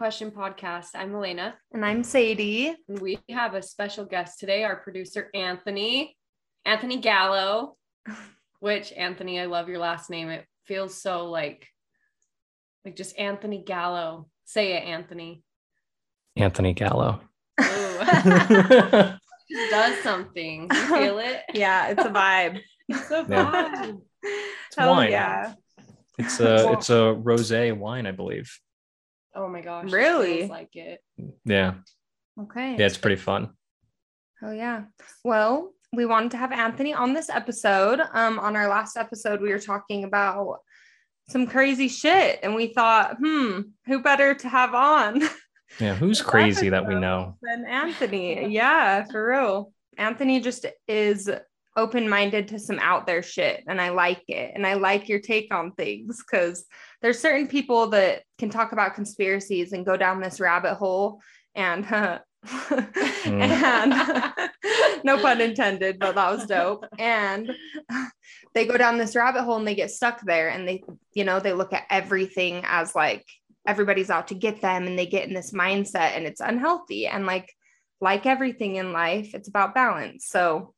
[0.00, 0.92] Question podcast.
[0.94, 1.56] I'm Elena.
[1.72, 2.74] And I'm Sadie.
[2.88, 6.16] And we have a special guest today, our producer, Anthony.
[6.64, 7.76] Anthony Gallo,
[8.60, 10.30] which, Anthony, I love your last name.
[10.30, 11.68] It feels so like,
[12.82, 14.30] like just Anthony Gallo.
[14.46, 15.42] Say it, Anthony.
[16.34, 17.20] Anthony Gallo.
[17.58, 19.18] does
[20.02, 20.70] something.
[20.72, 21.42] You feel it?
[21.52, 22.58] yeah, it's a vibe.
[22.88, 24.00] it's a vibe.
[24.22, 24.88] It's wine.
[24.88, 25.52] Oh, yeah.
[26.16, 28.50] It's a it's a rosé wine, I believe.
[29.34, 29.90] Oh my gosh.
[29.90, 30.46] Really?
[30.48, 31.00] like it.
[31.44, 31.74] Yeah.
[32.40, 32.76] Okay.
[32.78, 33.50] Yeah, it's pretty fun.
[34.42, 34.84] Oh yeah.
[35.24, 38.00] Well, we wanted to have Anthony on this episode.
[38.12, 40.58] Um, on our last episode, we were talking about
[41.28, 45.22] some crazy shit, and we thought, hmm, who better to have on?
[45.78, 47.36] Yeah, who's crazy that we know?
[47.42, 48.48] Than Anthony.
[48.48, 49.72] Yeah, for real.
[49.96, 51.30] Anthony just is
[51.76, 54.52] open minded to some out there shit, and I like it.
[54.54, 56.64] And I like your take on things because
[57.02, 61.20] there's certain people that can talk about conspiracies and go down this rabbit hole
[61.54, 63.40] and uh, mm.
[63.42, 64.50] and
[65.04, 67.50] no pun intended but that was dope and
[68.54, 70.82] they go down this rabbit hole and they get stuck there and they
[71.14, 73.26] you know they look at everything as like
[73.66, 77.26] everybody's out to get them and they get in this mindset and it's unhealthy and
[77.26, 77.52] like
[78.00, 80.72] like everything in life it's about balance so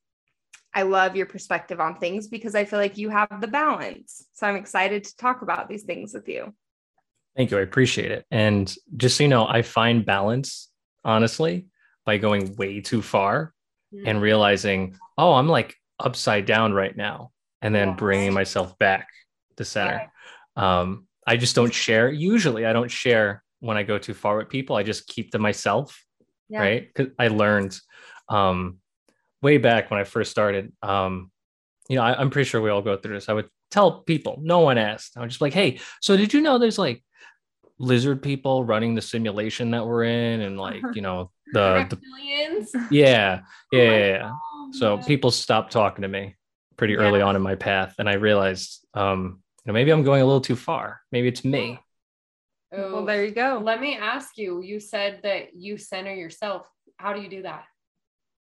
[0.74, 4.26] I love your perspective on things because I feel like you have the balance.
[4.32, 6.54] So I'm excited to talk about these things with you.
[7.36, 7.58] Thank you.
[7.58, 8.26] I appreciate it.
[8.30, 10.70] And just so you know, I find balance,
[11.04, 11.66] honestly,
[12.04, 13.54] by going way too far
[13.94, 14.06] mm-hmm.
[14.06, 17.98] and realizing, oh, I'm like upside down right now, and then yes.
[17.98, 19.08] bringing myself back
[19.56, 20.10] to center.
[20.56, 22.10] Um, I just don't share.
[22.10, 24.76] Usually, I don't share when I go too far with people.
[24.76, 26.04] I just keep to myself,
[26.48, 26.60] yeah.
[26.60, 26.88] right?
[26.92, 27.78] Because I learned
[28.28, 28.78] um,
[29.42, 31.30] way back when I first started, um,
[31.88, 33.28] you know, I, am pretty sure we all go through this.
[33.28, 35.16] I would tell people, no one asked.
[35.16, 37.02] I was just like, hey, so did you know there's like
[37.78, 43.40] lizard people running the simulation that we're in and like, you know, the, the yeah,
[43.72, 44.32] yeah, oh yeah.
[44.72, 46.36] So people stopped talking to me
[46.76, 47.26] pretty early yeah.
[47.26, 47.94] on in my path.
[47.98, 51.00] And I realized, um, you know, maybe I'm going a little too far.
[51.10, 51.78] Maybe it's me.
[52.74, 53.60] Oh, well, there you go.
[53.62, 56.66] Let me ask you, you said that you center yourself.
[56.96, 57.64] How do you do that?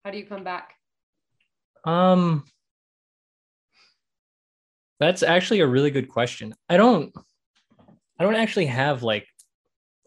[0.04, 0.74] How do you come back?
[1.84, 2.44] Um,
[5.00, 6.54] that's actually a really good question.
[6.68, 7.10] I don't,
[8.18, 9.26] I don't actually have like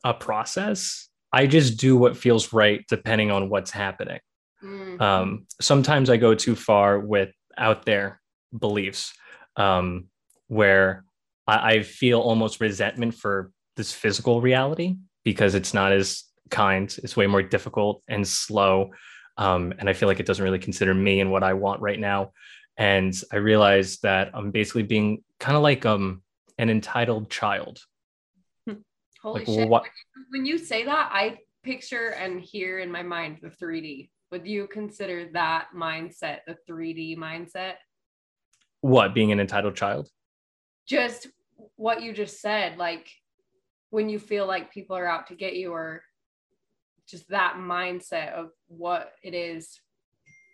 [0.03, 1.09] a process.
[1.33, 4.19] I just do what feels right depending on what's happening.
[4.63, 5.01] Mm-hmm.
[5.01, 8.21] Um, sometimes I go too far with out there
[8.57, 9.13] beliefs,
[9.55, 10.09] um,
[10.47, 11.05] where
[11.47, 16.95] I, I feel almost resentment for this physical reality because it's not as kind.
[17.03, 18.91] It's way more difficult and slow
[19.37, 21.99] um, and I feel like it doesn't really consider me and what I want right
[21.99, 22.31] now.
[22.77, 26.21] And I realized that I'm basically being kind of like um,
[26.57, 27.79] an entitled child.
[29.21, 29.69] Holy like, shit.
[29.69, 29.83] What?
[30.29, 34.09] When you say that, I picture and hear in my mind the 3D.
[34.31, 37.73] Would you consider that mindset the 3D mindset?
[38.81, 40.09] What, being an entitled child?
[40.87, 41.27] Just
[41.75, 42.77] what you just said.
[42.77, 43.09] Like
[43.89, 46.03] when you feel like people are out to get you or
[47.09, 49.79] just that mindset of what it is,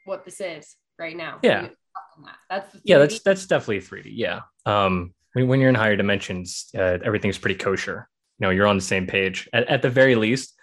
[0.05, 1.39] what this is right now.
[1.41, 1.63] Yeah.
[1.63, 1.75] That.
[2.49, 4.11] That's yeah, that's that's definitely 3D.
[4.13, 4.41] Yeah.
[4.65, 8.07] Um, when, when you're in higher dimensions, uh, everything's pretty kosher.
[8.39, 9.49] You know, you're on the same page.
[9.53, 10.53] At, at the very least,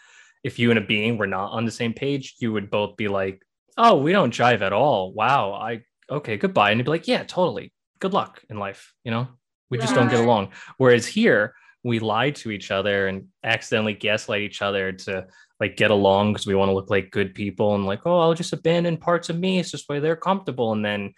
[0.44, 3.08] if you and a being were not on the same page, you would both be
[3.08, 3.42] like,
[3.76, 5.12] "Oh, we don't jive at all.
[5.12, 7.72] Wow, I okay, goodbye." And you'd be like, "Yeah, totally.
[7.98, 9.28] Good luck in life." You know,
[9.70, 10.50] we just don't get along.
[10.78, 15.26] Whereas here, we lie to each other and accidentally gaslight each other to
[15.60, 18.34] like get along because we want to look like good people and like, oh, I'll
[18.34, 19.60] just abandon parts of me.
[19.60, 20.72] It's just why they're comfortable.
[20.72, 21.12] And then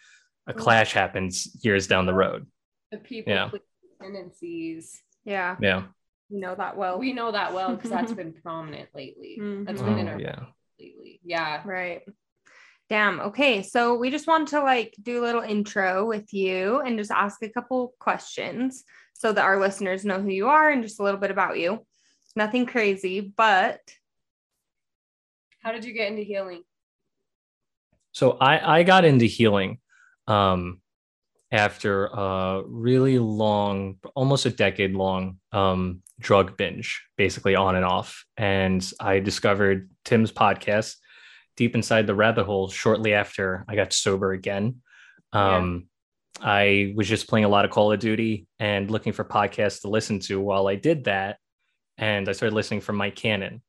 [0.48, 2.46] a clash happens years down the road.
[2.90, 3.50] The people yeah.
[4.00, 5.00] tendencies.
[5.24, 5.56] Yeah.
[5.60, 5.84] Yeah.
[6.28, 6.98] We know that well.
[6.98, 9.38] We know that well because that's been prominent lately.
[9.40, 9.64] Mm-hmm.
[9.64, 10.40] That's been in our oh, yeah.
[10.80, 11.20] lately.
[11.24, 11.62] Yeah.
[11.64, 12.02] Right.
[12.90, 13.20] Damn.
[13.20, 13.62] Okay.
[13.62, 17.42] So we just want to like do a little intro with you and just ask
[17.42, 18.82] a couple questions
[19.14, 21.86] so that our listeners know who you are and just a little bit about you.
[22.34, 23.78] Nothing crazy, but
[25.62, 26.62] how did you get into healing?
[28.12, 29.78] So I I got into healing
[30.26, 30.80] um,
[31.50, 38.24] after a really long, almost a decade long um, drug binge, basically on and off.
[38.36, 40.96] And I discovered Tim's podcast,
[41.56, 44.82] Deep Inside the Rabbit Hole, shortly after I got sober again.
[45.32, 45.88] Um,
[46.40, 46.46] yeah.
[46.48, 49.88] I was just playing a lot of Call of Duty and looking for podcasts to
[49.88, 51.38] listen to while I did that.
[51.98, 53.62] And I started listening from Mike Cannon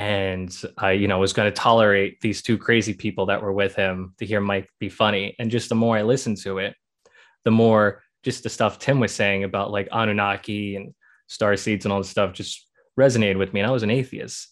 [0.00, 3.74] and I, you know, was going to tolerate these two crazy people that were with
[3.74, 5.36] him to hear Mike be funny.
[5.38, 6.74] And just the more I listened to it,
[7.44, 10.94] the more just the stuff Tim was saying about like Anunnaki and
[11.26, 12.66] star seeds and all this stuff just
[12.98, 14.48] resonated with me and I was an atheist.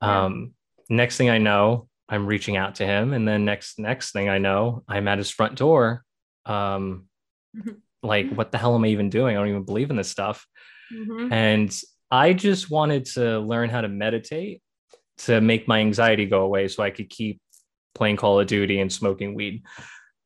[0.00, 0.26] Yeah.
[0.26, 0.54] Um,
[0.88, 3.12] next thing I know, I'm reaching out to him.
[3.12, 6.04] And then next, next thing I know, I'm at his front door.
[6.46, 7.08] Um,
[7.56, 7.78] Mhm.
[8.04, 9.36] like, what the hell am I even doing?
[9.36, 10.46] I don't even believe in this stuff.
[10.94, 11.32] Mhm.
[11.32, 11.76] And
[12.08, 14.62] I just wanted to learn how to meditate
[15.18, 17.40] to make my anxiety go away so I could keep
[17.94, 19.62] playing Call of Duty and smoking weed.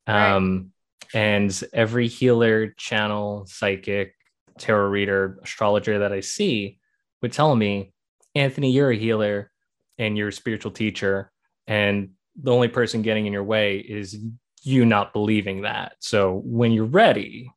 [0.09, 0.33] Right.
[0.33, 0.73] Um,
[1.15, 4.15] and every healer, channel, psychic,
[4.59, 6.79] tarot reader, astrologer that I see
[7.23, 7.93] would tell me,
[8.35, 9.50] Anthony, you're a healer
[9.99, 11.31] and you're a spiritual teacher.
[11.67, 12.11] And
[12.41, 14.19] the only person getting in your way is
[14.62, 15.94] you not believing that.
[16.00, 17.50] So when you're ready,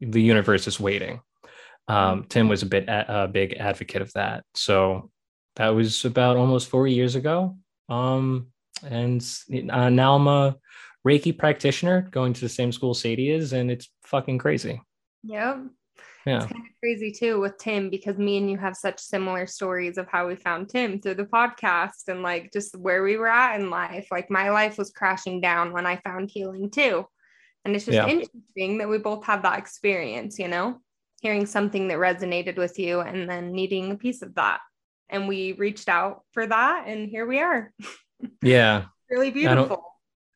[0.00, 1.20] the universe is waiting.
[1.88, 4.44] Um, Tim was a bit a, a big advocate of that.
[4.54, 5.10] So
[5.58, 7.56] that was about almost four years ago.
[7.88, 8.48] Um,
[8.88, 9.24] and
[9.70, 10.56] uh, now I'm a
[11.06, 14.80] Reiki practitioner going to the same school Sadie is, and it's fucking crazy.
[15.24, 15.58] Yep.
[16.26, 16.36] Yeah.
[16.42, 19.98] It's kind of crazy too with Tim because me and you have such similar stories
[19.98, 23.58] of how we found Tim through the podcast and like just where we were at
[23.58, 24.08] in life.
[24.10, 27.06] Like my life was crashing down when I found healing too.
[27.64, 28.06] And it's just Yeah.
[28.08, 30.80] interesting that we both have that experience, you know,
[31.22, 34.60] hearing something that resonated with you and then needing a piece of that.
[35.10, 37.72] And we reached out for that and here we are.
[38.42, 38.84] Yeah.
[39.10, 39.84] Really I don't- beautiful.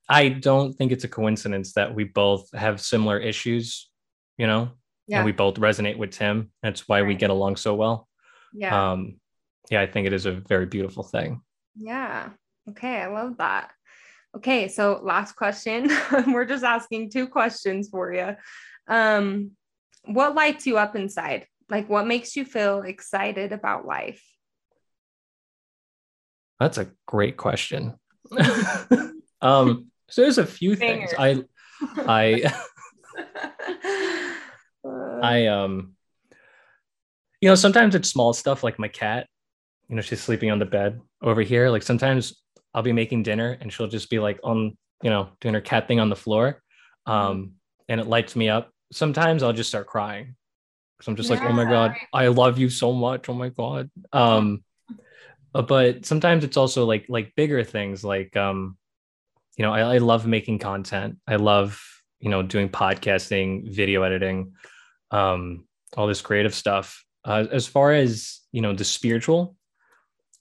[0.08, 3.90] I don't think it's a coincidence that we both have similar issues,
[4.38, 4.70] you know,
[5.06, 5.18] Yeah.
[5.18, 6.50] and we both resonate with Tim.
[6.62, 8.08] That's why we get along so well.
[8.54, 8.92] yeah.
[8.92, 9.20] Um,
[9.70, 11.42] yeah, I think it is a very beautiful thing.
[11.76, 12.30] Yeah.
[12.70, 12.96] Okay.
[12.96, 13.70] I love that.
[14.36, 14.68] Okay.
[14.68, 15.90] So, last question.
[16.28, 18.36] We're just asking two questions for you.
[18.88, 19.50] Um,
[20.06, 21.46] what lights you up inside?
[21.68, 24.22] Like, what makes you feel excited about life?
[26.62, 27.94] That's a great question.
[29.40, 31.10] um, so there's a few things.
[31.18, 31.42] I
[32.06, 32.54] I
[35.22, 35.96] I um
[37.40, 39.26] you know, sometimes it's small stuff like my cat,
[39.88, 41.68] you know, she's sleeping on the bed over here.
[41.68, 42.40] Like sometimes
[42.72, 45.88] I'll be making dinner and she'll just be like on, you know, doing her cat
[45.88, 46.62] thing on the floor.
[47.04, 47.54] Um,
[47.88, 48.70] and it lights me up.
[48.92, 50.36] Sometimes I'll just start crying.
[51.00, 53.28] So I'm just like, oh my God, I love you so much.
[53.28, 53.90] Oh my God.
[54.12, 54.62] Um,
[55.60, 58.78] but sometimes it's also like like bigger things like um,
[59.56, 61.18] you know, I, I love making content.
[61.26, 61.82] I love,
[62.20, 64.52] you know, doing podcasting, video editing,
[65.10, 65.66] um,
[65.96, 67.04] all this creative stuff.
[67.24, 69.56] Uh, as far as you know, the spiritual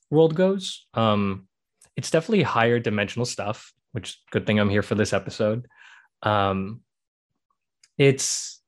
[0.09, 1.47] world goes, um,
[1.95, 3.73] it's definitely higher dimensional stuff.
[3.91, 5.67] Which good thing I'm here for this episode.
[6.23, 6.81] Um,
[7.97, 8.61] it's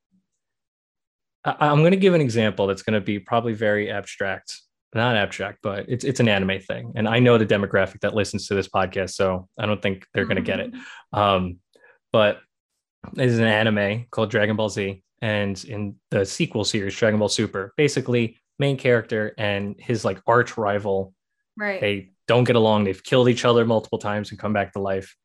[1.46, 4.62] I'm going to give an example that's going to be probably very abstract,
[4.96, 8.48] not abstract, but it's it's an anime thing, and I know the demographic that listens
[8.48, 10.74] to this podcast, so I don't think they're going to get it.
[11.12, 11.60] Um,
[12.12, 12.40] but
[13.18, 17.30] it is an anime called Dragon Ball Z, and in the sequel series, Dragon Ball
[17.30, 21.14] Super, basically main character and his like arch rival,
[21.58, 21.82] right.
[21.82, 22.84] they don't get along.
[22.84, 25.16] They've killed each other multiple times and come back to life.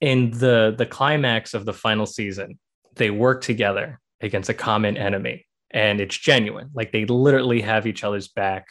[0.00, 2.58] In the the climax of the final season,
[2.96, 6.70] they work together against a common enemy, and it's genuine.
[6.74, 8.68] Like they literally have each other's back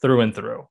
[0.00, 0.68] through and through.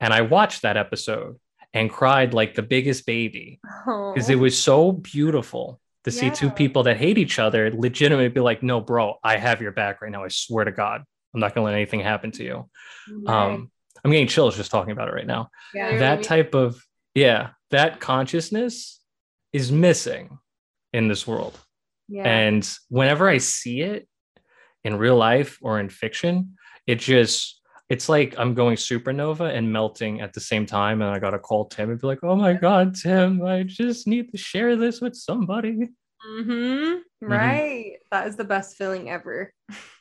[0.00, 1.38] And I watched that episode
[1.72, 6.82] and cried like the biggest baby because it was so beautiful to see two people
[6.84, 10.24] that hate each other legitimately be like, no, bro, I have your back right now.
[10.24, 12.68] I swear to God, I'm not gonna let anything happen to you.
[13.10, 13.52] Right.
[13.52, 13.70] Um,
[14.04, 15.48] I'm getting chills just talking about it right now.
[15.74, 15.96] yeah.
[15.98, 16.80] That type of
[17.14, 19.00] yeah, that consciousness
[19.52, 20.38] is missing
[20.92, 21.58] in this world.
[22.08, 22.24] yeah.
[22.24, 24.06] And whenever I see it
[24.84, 27.60] in real life or in fiction, it just
[27.90, 31.02] it's like I'm going supernova and melting at the same time.
[31.02, 34.30] And I gotta call Tim and be like, oh my god, Tim, I just need
[34.32, 35.90] to share this with somebody.
[36.26, 37.00] Mm-hmm.
[37.20, 37.96] Right.
[38.10, 39.52] That is the best feeling ever.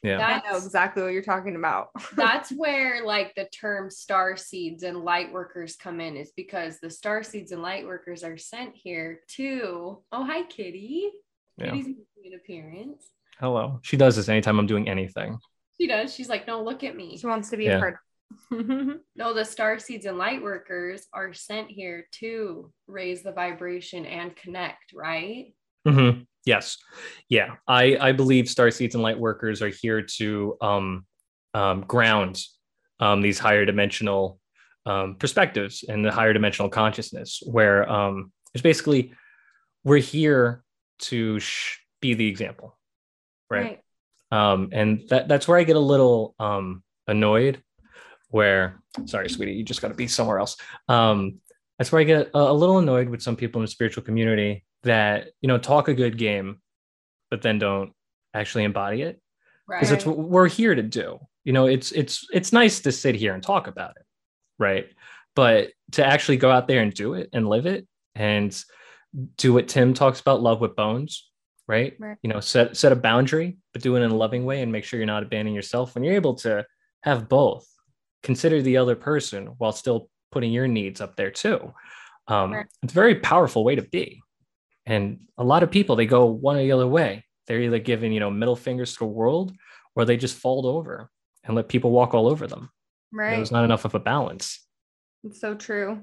[0.03, 0.19] Yeah.
[0.19, 1.89] I know exactly what you're talking about.
[2.15, 6.89] that's where like the term star seeds and light workers come in is because the
[6.89, 11.09] star seeds and light workers are sent here to oh hi kitty
[11.57, 11.67] Yeah.
[11.71, 13.05] kitty's making an appearance
[13.39, 13.79] Hello.
[13.83, 15.37] She does this anytime I'm doing anything.
[15.79, 17.77] she does she's like no look at me She wants to be Yeah.
[17.77, 17.93] a part.
[17.95, 17.99] Of.
[19.15, 24.35] No the star seeds and light workers are sent here to raise the vibration and
[24.35, 25.53] connect right
[25.87, 26.25] Mhm.
[26.45, 26.77] Yes.
[27.29, 27.55] Yeah.
[27.67, 31.05] I, I believe star seeds and light workers are here to um,
[31.53, 32.41] um, ground
[32.99, 34.39] um, these higher dimensional
[34.85, 39.13] um, perspectives and the higher dimensional consciousness, where um, it's basically
[39.85, 40.63] we're here
[40.99, 42.77] to sh- be the example.
[43.49, 43.79] Right.
[44.31, 47.61] Um, and that, that's where I get a little um, annoyed.
[48.29, 50.57] Where, sorry, sweetie, you just got to be somewhere else.
[50.87, 51.35] Um,
[51.77, 54.65] that's where I get a, a little annoyed with some people in the spiritual community
[54.83, 56.61] that you know talk a good game,
[57.29, 57.93] but then don't
[58.33, 59.21] actually embody it.
[59.67, 59.79] Right.
[59.79, 61.19] Because it's what we're here to do.
[61.43, 64.05] You know, it's it's it's nice to sit here and talk about it,
[64.57, 64.87] right?
[65.35, 68.55] But to actually go out there and do it and live it and
[69.37, 71.29] do what Tim talks about, love with bones,
[71.67, 71.95] right?
[71.99, 72.17] Right.
[72.21, 74.83] You know, set set a boundary, but do it in a loving way and make
[74.83, 75.95] sure you're not abandoning yourself.
[75.95, 76.65] When you're able to
[77.01, 77.67] have both,
[78.21, 81.73] consider the other person while still putting your needs up there too.
[82.27, 82.65] Um, Right.
[82.81, 84.21] It's a very powerful way to be.
[84.85, 87.25] And a lot of people they go one or the other way.
[87.47, 89.53] They're either giving, you know, middle fingers to the world
[89.95, 91.09] or they just fold over
[91.43, 92.69] and let people walk all over them.
[93.11, 93.35] Right.
[93.35, 94.65] There's not enough of a balance.
[95.23, 96.01] It's so true.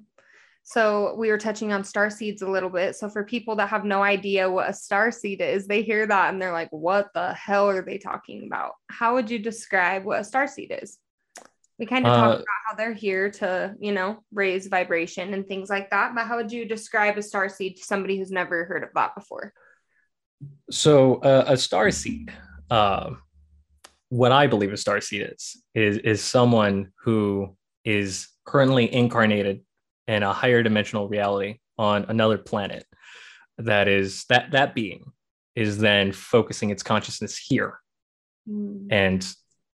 [0.72, 2.94] So we were touching on star seeds a little bit.
[2.94, 6.32] So for people that have no idea what a star seed is, they hear that
[6.32, 8.74] and they're like, what the hell are they talking about?
[8.88, 10.96] How would you describe what a star seed is?
[11.76, 15.44] We kind of Uh, talked about how they're here to, you know, raise vibration and
[15.44, 16.14] things like that.
[16.14, 19.16] But how would you describe a star seed to somebody who's never heard of that
[19.16, 19.52] before?
[20.70, 22.32] So uh, a star seed,
[22.70, 23.10] uh,
[24.08, 29.64] what I believe a star seed is, is is someone who is currently incarnated
[30.10, 32.84] in a higher dimensional reality on another planet.
[33.58, 35.12] That is that that being
[35.54, 37.78] is then focusing its consciousness here,
[38.90, 39.26] and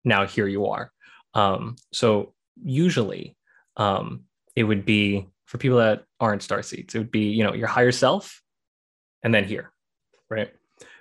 [0.05, 0.91] now here you are.
[1.33, 2.33] Um, so
[2.63, 3.35] usually,
[3.77, 4.23] um,
[4.55, 6.93] it would be for people that aren't star seeds.
[6.95, 8.41] It would be you know your higher self,
[9.23, 9.71] and then here,
[10.29, 10.51] right?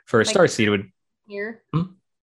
[0.06, 0.90] For a Like- star seed, it would
[1.28, 1.62] Here.
[1.72, 1.82] Hmm?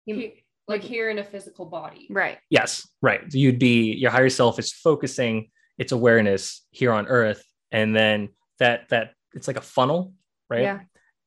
[0.06, 0.32] You-
[0.68, 2.06] like here in a physical body.
[2.10, 2.38] right.
[2.48, 3.20] Yes, right.
[3.34, 8.28] You'd be your higher self is focusing its awareness here on earth and then
[8.58, 10.12] that that it's like a funnel,
[10.48, 10.62] right?
[10.62, 10.80] Yeah.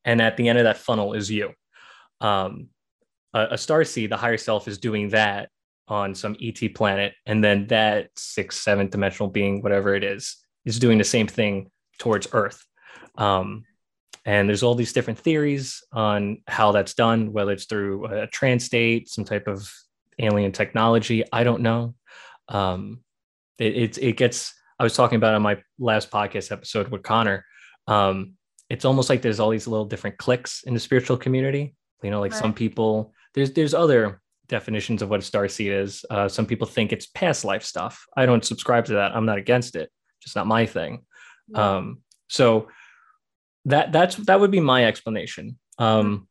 [0.05, 1.53] And at the end of that funnel is you.
[2.21, 2.69] Um
[3.33, 5.49] a, a star seed, the higher self is doing that
[5.87, 10.79] on some ET planet and then that six, seven dimensional being, whatever it is, is
[10.79, 12.65] doing the same thing towards earth.
[13.17, 13.65] Um
[14.27, 18.65] and there's all these different theories on how that's done, whether it's through a trance
[18.65, 19.71] state, some type of
[20.19, 21.23] alien technology.
[21.31, 21.95] I don't know.
[22.49, 22.99] Um,
[23.59, 27.45] it, it, it gets, I was talking about on my last podcast episode with Connor.
[27.87, 28.33] Um,
[28.69, 31.75] it's almost like there's all these little different cliques in the spiritual community.
[32.03, 36.05] You know, like some people, there's, there's other definitions of what a star seed is.
[36.09, 38.05] Uh, some people think it's past life stuff.
[38.15, 39.15] I don't subscribe to that.
[39.15, 39.89] I'm not against it.
[40.21, 41.05] Just not my thing.
[41.53, 42.67] Um, so
[43.65, 45.57] that that's that would be my explanation.
[45.77, 46.27] Um,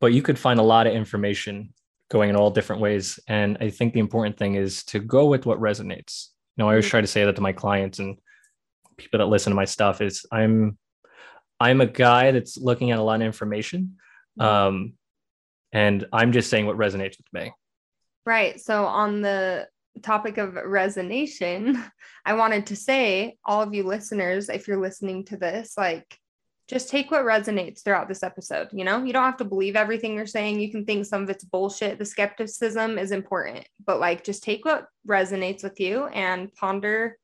[0.00, 1.72] but you could find a lot of information
[2.10, 5.46] going in all different ways, and I think the important thing is to go with
[5.46, 6.28] what resonates.
[6.58, 8.18] Know, I always try to say that to my clients and
[8.96, 10.76] people that listen to my stuff is I'm
[11.60, 13.96] I'm a guy that's looking at a lot of information,
[14.38, 14.94] um,
[15.72, 17.52] and I'm just saying what resonates with me.
[18.24, 18.60] Right.
[18.60, 19.68] So, on the
[20.02, 21.82] topic of resonation,
[22.24, 26.18] I wanted to say, all of you listeners, if you're listening to this, like,
[26.68, 28.68] just take what resonates throughout this episode.
[28.72, 30.60] You know, you don't have to believe everything you're saying.
[30.60, 31.98] You can think some of it's bullshit.
[31.98, 37.16] The skepticism is important, but like, just take what resonates with you and ponder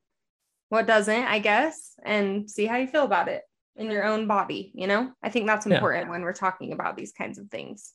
[0.69, 3.43] what doesn't, I guess, and see how you feel about it
[3.75, 4.71] in your own body.
[4.73, 5.75] You know, I think that's Yeah.
[5.75, 7.93] important when we're talking about these kinds of things.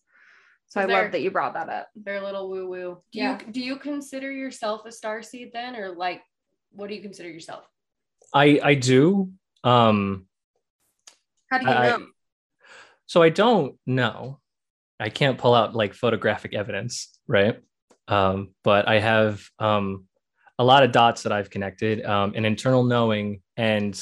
[0.69, 1.88] So, I love that you brought that up.
[1.97, 3.02] They're a little woo woo.
[3.11, 3.40] Do Yeah.
[3.45, 6.23] you do you consider yourself a star seed then, or like,
[6.71, 7.66] what do you consider yourself?
[8.33, 9.33] I I do.
[9.64, 10.28] Um,
[11.50, 12.07] How do you I- know?
[13.07, 14.38] So I don't know.
[15.00, 17.59] I can't pull out like photographic evidence, right?
[18.07, 20.07] Um, but I have um,
[20.59, 24.00] a lot of dots that I've connected, um, an internal knowing, and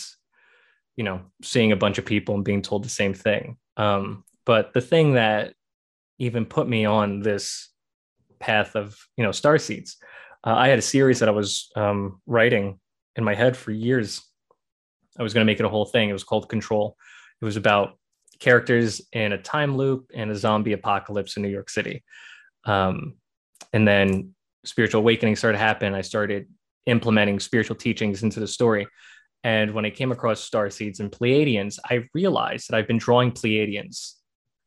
[0.97, 3.57] you know, seeing a bunch of people and being told the same thing.
[3.76, 5.55] Um, but the thing that
[6.19, 7.71] even put me on this
[8.40, 9.97] path of you know star seeds,
[10.45, 12.81] uh, I had a series that I was um, writing
[13.14, 14.21] in my head for years.
[15.19, 16.09] I was going to make it a whole thing.
[16.11, 16.97] It was called Control.
[17.40, 17.99] It was about
[18.38, 22.04] characters in a time loop and a zombie apocalypse in New York City.
[22.64, 23.14] Um,
[23.73, 25.95] and then spiritual awakening started to happen.
[25.95, 26.47] I started
[26.87, 28.87] implementing spiritual teachings into the story.
[29.45, 33.33] And when I came across star seeds and Pleiadians, I realized that I've been drawing
[33.33, 34.14] Pleiadians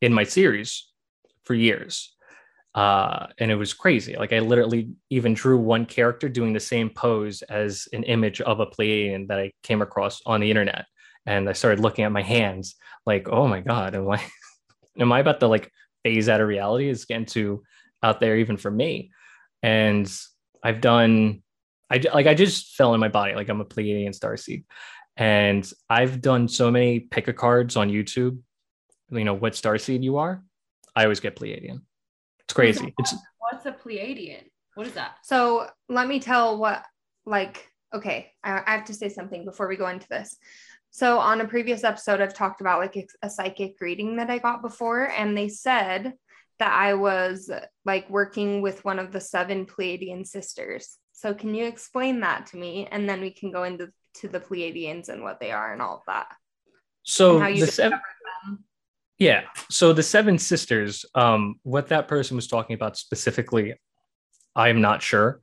[0.00, 0.88] in my series
[1.44, 2.14] for years.
[2.74, 4.16] Uh, and it was crazy.
[4.16, 8.60] Like I literally even drew one character doing the same pose as an image of
[8.60, 10.86] a Pleiadian that I came across on the internet.
[11.26, 12.76] And I started looking at my hands
[13.06, 14.22] like, oh my God, am I
[14.98, 15.70] am I about to like
[16.02, 16.88] phase out of reality?
[16.88, 17.62] It's getting too
[18.02, 19.10] out there even for me.
[19.62, 20.10] And
[20.62, 21.42] I've done
[21.90, 24.64] I like I just fell in my body like I'm a Pleiadian starseed.
[25.16, 28.38] And I've done so many pick a cards on YouTube,
[29.10, 30.42] you know, what starseed you are.
[30.96, 31.82] I always get Pleiadian.
[32.40, 32.94] It's crazy.
[32.98, 34.44] It's What's a Pleiadian?
[34.74, 35.16] What is that?
[35.22, 36.82] So let me tell what,
[37.26, 40.36] like, okay, I, I have to say something before we go into this.
[40.92, 44.60] So on a previous episode, I've talked about like a, psychic reading that I got
[44.60, 46.12] before, and they said
[46.58, 47.50] that I was
[47.86, 50.98] like working with one of the seven Pleiadian sisters.
[51.12, 52.88] So can you explain that to me?
[52.92, 55.96] And then we can go into to the Pleiadians and what they are and all
[55.96, 56.26] of that.
[57.04, 57.98] So the seven,
[59.18, 59.44] yeah.
[59.70, 63.74] So the seven sisters, um, what that person was talking about specifically,
[64.54, 65.40] I'm not sure,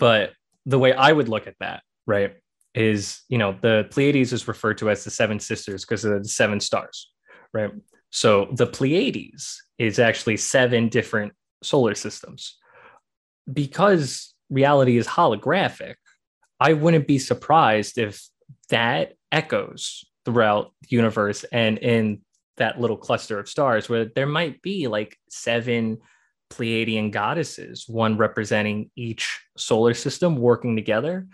[0.00, 0.32] but
[0.66, 2.34] the way I would look at that, right,
[2.78, 6.28] is you know the Pleiades is referred to as the seven sisters because of the
[6.28, 7.10] seven stars,
[7.52, 7.72] right?
[8.10, 11.32] So the Pleiades is actually seven different
[11.62, 12.56] solar systems.
[13.52, 15.94] Because reality is holographic,
[16.60, 18.22] I wouldn't be surprised if
[18.70, 22.20] that echoes throughout the universe and in
[22.58, 25.98] that little cluster of stars where there might be like seven
[26.50, 31.26] Pleiadian goddesses, one representing each solar system working together.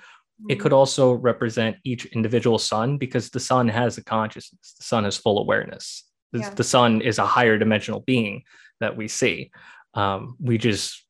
[0.49, 5.05] It could also represent each individual sun because the sun has a consciousness, the sun
[5.05, 6.05] has full awareness.
[6.33, 6.51] Yeah.
[6.51, 8.43] The sun is a higher dimensional being
[8.81, 9.53] that we see.
[9.95, 11.05] Um, we just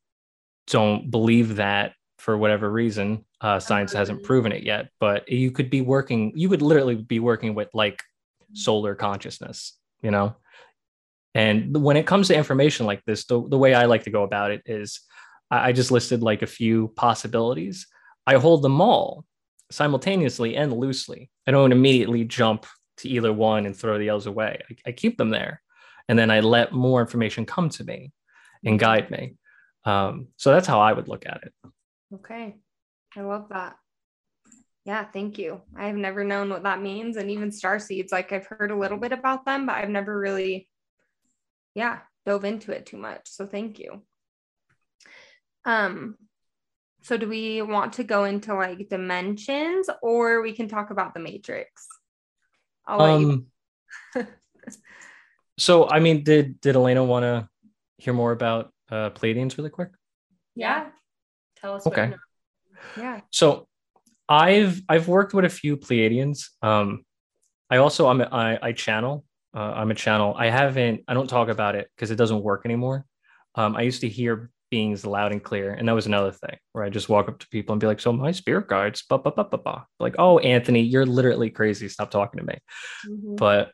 [0.67, 3.25] don't believe that for whatever reason.
[3.41, 7.21] Uh, science hasn't proven it yet, but you could be working, you would literally be
[7.21, 8.03] working with like
[8.53, 10.37] solar consciousness, you know?
[11.35, 14.23] And when it comes to information like this, the, the way I like to go
[14.23, 15.01] about it is
[15.51, 17.87] I, I just listed like a few possibilities.
[18.27, 19.25] I hold them all
[19.71, 21.31] simultaneously and loosely.
[21.47, 22.67] I don't immediately jump
[22.99, 24.61] to either one and throw the others away.
[24.71, 25.61] I, I keep them there.
[26.09, 28.13] And then I let more information come to me
[28.65, 29.37] and guide me.
[29.85, 31.71] Um, so that's how I would look at it.
[32.15, 32.57] Okay.
[33.17, 33.77] I love that.
[34.85, 35.63] Yeah, thank you.
[35.77, 37.17] I've never known what that means.
[37.17, 40.19] And even star seeds, like I've heard a little bit about them, but I've never
[40.19, 40.69] really,
[41.75, 43.23] yeah, dove into it too much.
[43.25, 44.03] So thank you.
[45.65, 46.17] Um,
[47.05, 51.21] so do we want to go into like dimensions or we can talk about the
[51.21, 51.87] matrix?
[52.87, 53.47] I'll um,
[55.59, 57.47] so I mean, did did Elena want to
[57.99, 59.91] hear more about uh Pleiadians really quick?
[60.55, 60.87] Yeah.
[61.61, 61.87] Tell us.
[61.87, 62.15] Okay.
[62.97, 63.21] Yeah.
[63.31, 63.69] So
[64.27, 66.49] I've I've worked with a few Pleiadians.
[66.63, 67.05] Um,
[67.69, 69.27] I also I'm a, I, I channel.
[69.55, 70.35] Uh, I'm a channel.
[70.39, 71.03] I haven't.
[71.07, 73.05] I don't talk about it because it doesn't work anymore.
[73.57, 76.83] Um, I used to hear beings loud and clear, and that was another thing where
[76.83, 79.31] I just walk up to people and be like, "So my spirit guides, ba ba
[79.31, 81.89] ba ba ba." Like, "Oh, Anthony, you're literally crazy.
[81.89, 82.59] Stop talking to me."
[83.07, 83.37] Mm-hmm.
[83.37, 83.71] But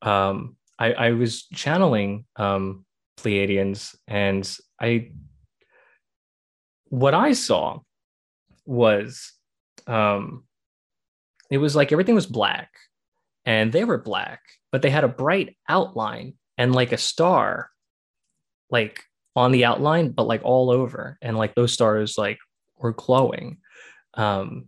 [0.00, 2.86] um, I, I was channeling um,
[3.20, 5.10] Pleiadians, and I
[6.86, 7.80] what I saw
[8.64, 9.30] was
[9.86, 10.44] um,
[11.50, 12.70] it was like everything was black
[13.44, 14.40] and they were black,
[14.72, 17.68] but they had a bright outline and like a star,
[18.70, 19.04] like
[19.38, 21.18] on the outline, but like all over.
[21.22, 22.38] And like those stars like
[22.76, 23.58] were glowing.
[24.14, 24.66] Um,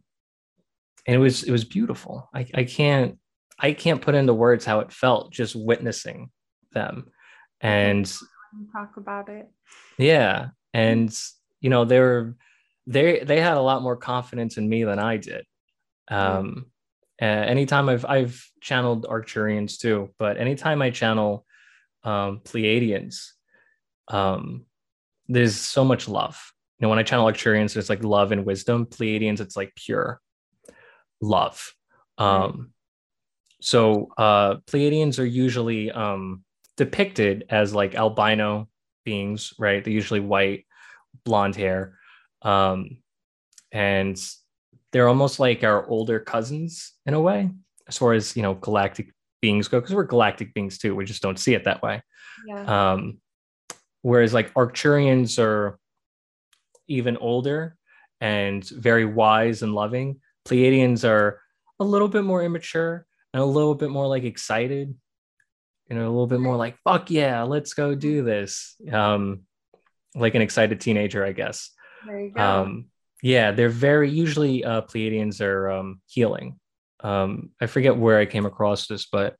[1.06, 2.28] and it was it was beautiful.
[2.34, 3.18] I, I can't
[3.58, 6.30] I can't put into words how it felt just witnessing
[6.72, 7.10] them.
[7.60, 8.10] And
[8.72, 9.48] talk about it.
[9.98, 10.48] Yeah.
[10.72, 11.16] And
[11.60, 12.36] you know, they were
[12.86, 15.44] they they had a lot more confidence in me than I did.
[16.08, 16.66] Um,
[17.20, 21.44] uh, anytime I've I've channeled Arcturians too, but anytime I channel
[22.02, 23.32] um, Pleiadians,
[24.10, 24.66] um,
[25.28, 26.52] there's so much love.
[26.78, 28.86] You know, when I channel Arcturians, there's like love and wisdom.
[28.86, 30.20] Pleiadians, it's like pure
[31.20, 31.72] love.
[32.18, 32.72] Um,
[33.60, 36.44] so uh, Pleiadians are usually um,
[36.76, 38.68] depicted as like albino
[39.04, 39.82] beings, right?
[39.84, 40.66] They're usually white,
[41.24, 41.98] blonde hair
[42.42, 42.98] um,
[43.72, 44.20] and
[44.92, 47.50] they're almost like our older cousins in a way,
[47.86, 50.94] as far as you know, galactic beings go, because we're galactic beings too.
[50.94, 52.02] We just don't see it that way.
[52.46, 52.92] Yeah.
[52.92, 53.18] Um,
[54.02, 55.78] whereas like Arcturians are
[56.88, 57.76] even older
[58.20, 60.20] and very wise and loving.
[60.46, 61.40] Pleiadians are
[61.78, 64.94] a little bit more immature and a little bit more like excited,
[65.88, 68.76] you know, a little bit more like, fuck yeah, let's go do this.
[68.90, 69.42] Um,
[70.14, 71.70] like an excited teenager, I guess.
[72.06, 72.42] There you go.
[72.42, 72.86] Um,
[73.22, 76.58] yeah, they're very usually uh, Pleiadians are um, healing.
[77.00, 79.36] Um, I forget where I came across this, but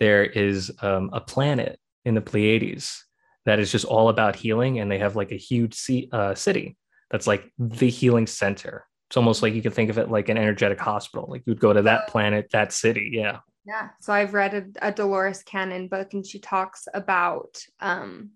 [0.00, 3.04] there is um, a planet in the Pleiades
[3.44, 6.76] that is just all about healing, and they have like a huge c- uh, city
[7.10, 8.86] that's like the healing center.
[9.08, 11.26] It's almost like you could think of it like an energetic hospital.
[11.28, 13.10] Like you'd go to that planet, that city.
[13.12, 13.40] Yeah.
[13.66, 13.90] Yeah.
[14.00, 18.30] So I've read a, a Dolores Cannon book, and she talks about, um,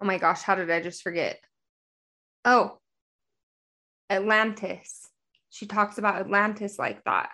[0.00, 1.38] oh my gosh, how did I just forget?
[2.44, 2.78] Oh,
[4.08, 5.08] Atlantis.
[5.50, 7.30] She talks about Atlantis like that.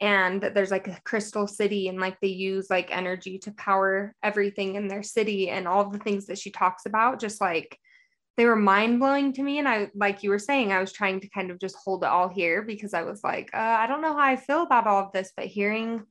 [0.00, 4.74] And there's like a crystal city, and like they use like energy to power everything
[4.74, 7.78] in their city, and all the things that she talks about, just like
[8.36, 9.60] they were mind blowing to me.
[9.60, 12.08] And I, like you were saying, I was trying to kind of just hold it
[12.08, 15.04] all here because I was like, uh, I don't know how I feel about all
[15.04, 16.02] of this, but hearing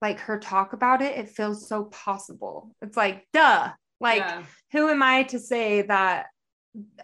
[0.00, 2.74] like her talk about it, it feels so possible.
[2.80, 3.70] It's like, duh,
[4.00, 4.42] Like, Yeah.
[4.72, 6.26] who am I to say that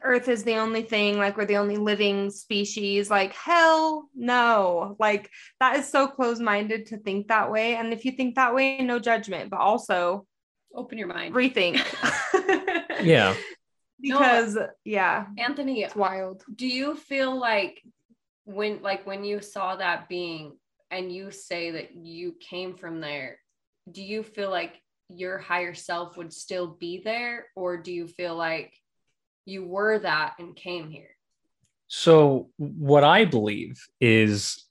[0.02, 3.10] Earth is the only thing, like we're the only living species?
[3.10, 4.96] Like, hell no.
[4.98, 7.76] Like, that is so close minded to think that way.
[7.76, 10.26] And if you think that way, no judgment, but also
[10.74, 11.34] open your mind.
[11.34, 11.82] rethink.
[13.00, 13.34] Yeah.
[14.00, 16.42] because, yeah, Anthony, it's wild.
[16.54, 17.80] do you feel like
[18.44, 20.56] when like when you saw that being
[20.90, 23.38] and you say that you came from there,
[23.90, 28.34] do you feel like your higher self would still be there or do you feel
[28.36, 28.72] like
[29.48, 31.10] you were that and came here?
[31.88, 34.64] So, what I believe is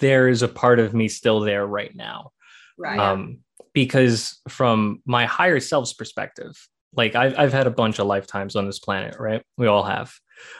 [0.00, 2.32] there is a part of me still there right now.
[2.78, 2.98] Right.
[2.98, 3.40] Um,
[3.74, 6.56] because from my higher self's perspective,
[6.94, 9.42] like I've, I've had a bunch of lifetimes on this planet, right?
[9.56, 10.12] We all have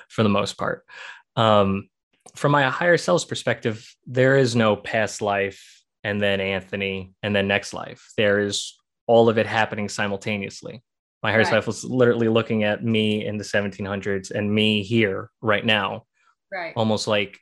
[0.08, 0.84] for the most part.
[1.36, 1.88] Um,
[2.34, 7.48] from my higher self's perspective, there is no past life and then Anthony and then
[7.48, 8.12] next life.
[8.16, 10.82] There is all of it happening simultaneously.
[11.22, 11.66] My higher Right.
[11.66, 16.04] was literally looking at me in the 1700s and me here right now,
[16.50, 16.72] right.
[16.76, 17.38] almost like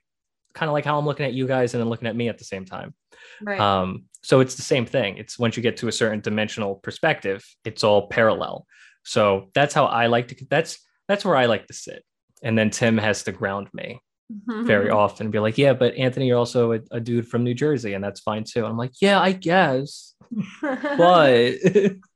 [0.52, 2.38] kind of like how I'm looking at you guys and then looking at me at
[2.38, 2.94] the same time.
[3.42, 3.58] Right.
[3.60, 5.16] Um, so it's the same thing.
[5.16, 8.66] It's once you get to a certain dimensional perspective, it's all parallel.
[9.04, 10.46] So that's how I like to.
[10.50, 12.04] That's that's where I like to sit.
[12.42, 14.00] And then Tim has to ground me
[14.46, 17.54] very often and be like, "Yeah, but Anthony, you're also a, a dude from New
[17.54, 20.14] Jersey, and that's fine too." And I'm like, "Yeah, I guess,
[20.60, 21.54] but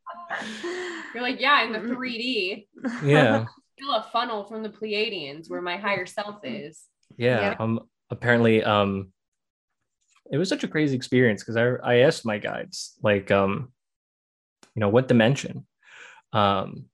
[1.14, 1.94] You're like, yeah, in the Mm-hmm.
[1.94, 2.66] 3D,
[3.04, 3.44] yeah,
[3.78, 6.82] still a funnel from the Pleiadians where my higher self is.
[7.16, 7.56] yeah." Yeah.
[7.58, 9.12] Um, apparently, um,
[10.32, 13.72] it was such a crazy experience because I I asked my guides like, um,
[14.74, 15.66] you know, what dimension,
[16.32, 16.86] um,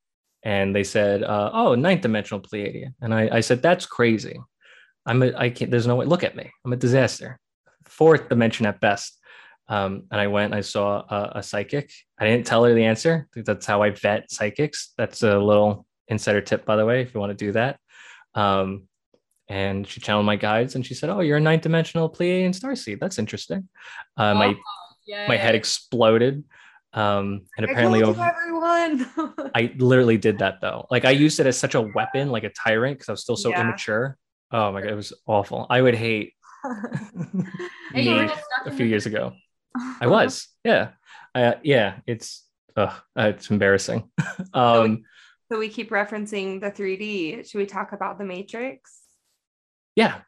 [0.42, 4.38] and they said, uh, "Oh, ninth dimensional Pleiadian," and I I said, "That's crazy.
[5.06, 5.70] I'm a I can't.
[5.70, 6.06] There's no way.
[6.06, 6.50] Look at me.
[6.64, 7.38] I'm a disaster.
[7.86, 9.16] Fourth dimension at best."
[9.70, 10.52] Um, and I went.
[10.52, 11.92] I saw a, a psychic.
[12.18, 13.28] I didn't tell her the answer.
[13.34, 14.92] That's how I vet psychics.
[14.98, 17.78] That's a little insider tip, by the way, if you want to do that.
[18.34, 18.88] Um,
[19.48, 22.98] and she channeled my guides, and she said, "Oh, you're a ninth dimensional Pleiadian starseed.
[23.00, 23.68] That's interesting."
[24.16, 26.44] Uh, my Oh, my head exploded.
[26.92, 29.50] Um, and apparently, I over, everyone.
[29.54, 30.86] I literally did that though.
[30.90, 33.36] Like I used it as such a weapon, like a tyrant, because I was still
[33.36, 33.60] so Yeah.
[33.62, 34.16] immature.
[34.50, 35.66] Oh my god, it was awful.
[35.70, 36.34] I would hate
[37.92, 38.30] Hey, you were me
[38.66, 39.32] a few years ago.
[40.00, 40.90] I was, yeah,
[41.34, 41.98] uh, yeah.
[42.06, 44.10] It's, uh, it's embarrassing.
[44.54, 45.02] um,
[45.50, 47.50] so we keep referencing the 3D.
[47.50, 48.98] Should we talk about the Matrix?
[49.96, 50.20] yeah,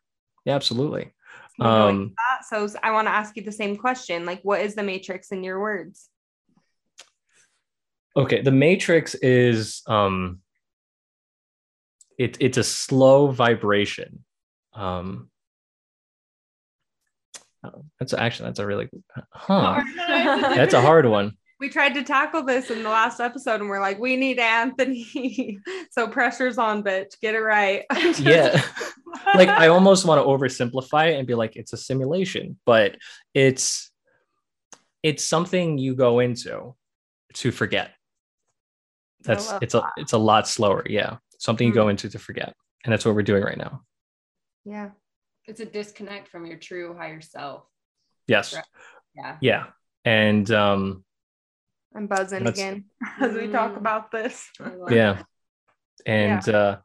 [0.44, 1.05] yeah, absolutely.
[1.05, 1.12] Can
[1.59, 2.14] we go into Um.
[2.48, 4.26] So I want to ask you the same question.
[4.26, 6.09] Like, what is the Matrix in your words?
[8.16, 10.40] okay, the Matrix is, um,
[12.18, 14.24] it, it's a slow vibration.
[14.74, 15.31] Um,
[17.64, 18.88] oh, that's actually that's a really,
[19.33, 19.83] huh?
[19.96, 21.33] That's a hard one.
[21.61, 25.59] we tried to tackle this in the last episode and we're like, we need Anthony.
[25.92, 27.20] so pressure's on, bitch.
[27.20, 27.85] Get it right.
[28.18, 28.61] Yeah.
[29.35, 32.96] like I almost want to oversimplify it and be like it's a simulation, but
[33.35, 33.90] it's
[35.03, 36.75] it's something you go into
[37.35, 37.92] to forget.
[39.22, 39.92] That's love it's a that.
[39.98, 40.85] it's a lot slower.
[40.88, 41.18] Yeah.
[41.38, 41.77] Something you Mm.
[41.77, 42.55] go into to forget.
[42.85, 43.83] And that's what we're doing right now.
[44.64, 44.90] yeah.
[45.46, 47.64] It's a disconnect from your true higher self.
[48.26, 48.55] Yes.
[48.55, 48.64] Right.
[49.14, 49.37] Yeah.
[49.40, 49.64] Yeah.
[50.05, 51.05] And um
[51.94, 52.85] I'm buzzing again
[53.20, 53.76] as we talk Mm.
[53.78, 54.48] about this.
[54.61, 55.26] I love yeah that.
[56.07, 56.78] and uh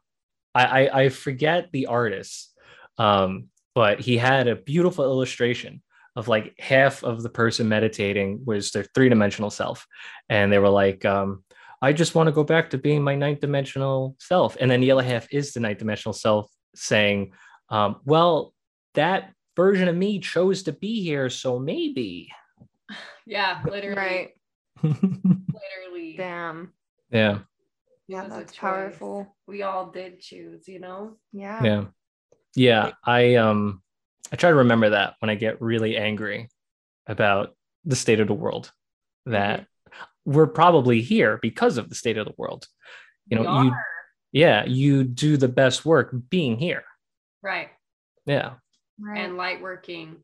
[0.54, 2.52] I, I i forget the artist
[2.98, 5.82] um but he had a beautiful illustration
[6.16, 9.86] of like half of the person meditating was their three-dimensional self
[10.28, 11.44] and they were like um
[11.80, 14.90] i just want to go back to being my ninth dimensional self and then the
[14.90, 17.32] other half is the ninth dimensional self saying
[17.70, 18.54] um well
[18.94, 22.28] that version of me chose to be here so maybe
[23.26, 23.96] Yeah, literally.
[23.96, 24.30] Right.
[24.82, 26.14] Literally.
[26.16, 26.72] Damn.
[27.10, 27.40] yeah
[28.06, 29.36] Yeah, that's powerful.
[29.46, 31.16] We all did choose, you know?
[31.32, 31.62] Yeah.
[31.62, 31.84] yeah
[32.54, 33.82] yeah i um
[34.32, 36.48] i try to remember that when i get really angry
[37.06, 37.54] about
[37.84, 38.72] the state of the world
[39.26, 39.66] that
[40.24, 42.66] we're probably here because of the state of the world
[43.26, 43.72] you know you
[44.32, 46.84] yeah you do the best work being here
[47.42, 47.68] Right.
[48.26, 48.54] yeah
[49.00, 49.18] Right.
[49.20, 50.16] And light working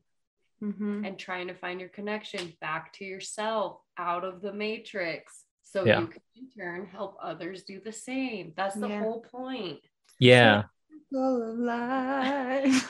[0.63, 1.07] Mhm.
[1.07, 6.01] and trying to find your connection back to yourself out of the matrix so Yeah.
[6.01, 8.53] you can in turn help others do the same.
[8.57, 9.01] That's the Yeah.
[9.01, 9.81] whole point.
[10.21, 10.65] yeah
[11.13, 12.87] Full of life.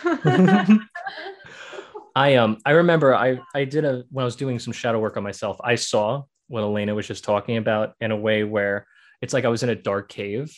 [2.16, 5.16] i um i remember i i did a when i was doing some shadow work
[5.16, 8.86] on myself i saw what elena was just talking about in a way where
[9.20, 10.54] it's like i was in a dark cave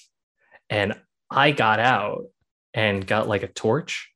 [0.71, 0.95] and
[1.31, 2.25] i got out
[2.77, 4.13] and got like a torch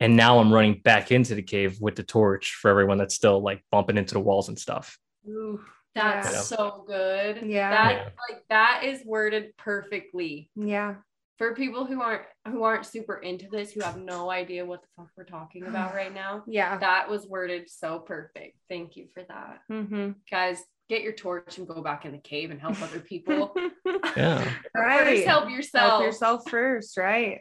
[0.00, 3.40] and now i'm running back into the cave with the torch for everyone that's still
[3.42, 5.60] like bumping into the walls and stuff Ooh.
[5.94, 6.40] That's Yeah.
[6.42, 7.42] so good.
[7.44, 7.70] Yeah.
[7.70, 8.08] That Yeah.
[8.30, 10.48] like that is worded perfectly.
[10.54, 10.94] Yeah.
[11.36, 14.88] For people who aren't who aren't super into this, who have no idea what the
[14.96, 16.78] fuck we're talking about right now, Yeah.
[16.78, 18.56] that was worded so perfect.
[18.68, 19.62] Thank you for that.
[19.70, 20.12] Mm-hmm.
[20.30, 23.52] Guys, get your torch and go back in the cave and help other people.
[24.16, 24.48] Yeah.
[24.76, 25.04] right.
[25.16, 25.90] First help yourself.
[25.90, 27.40] Help yourself first, right?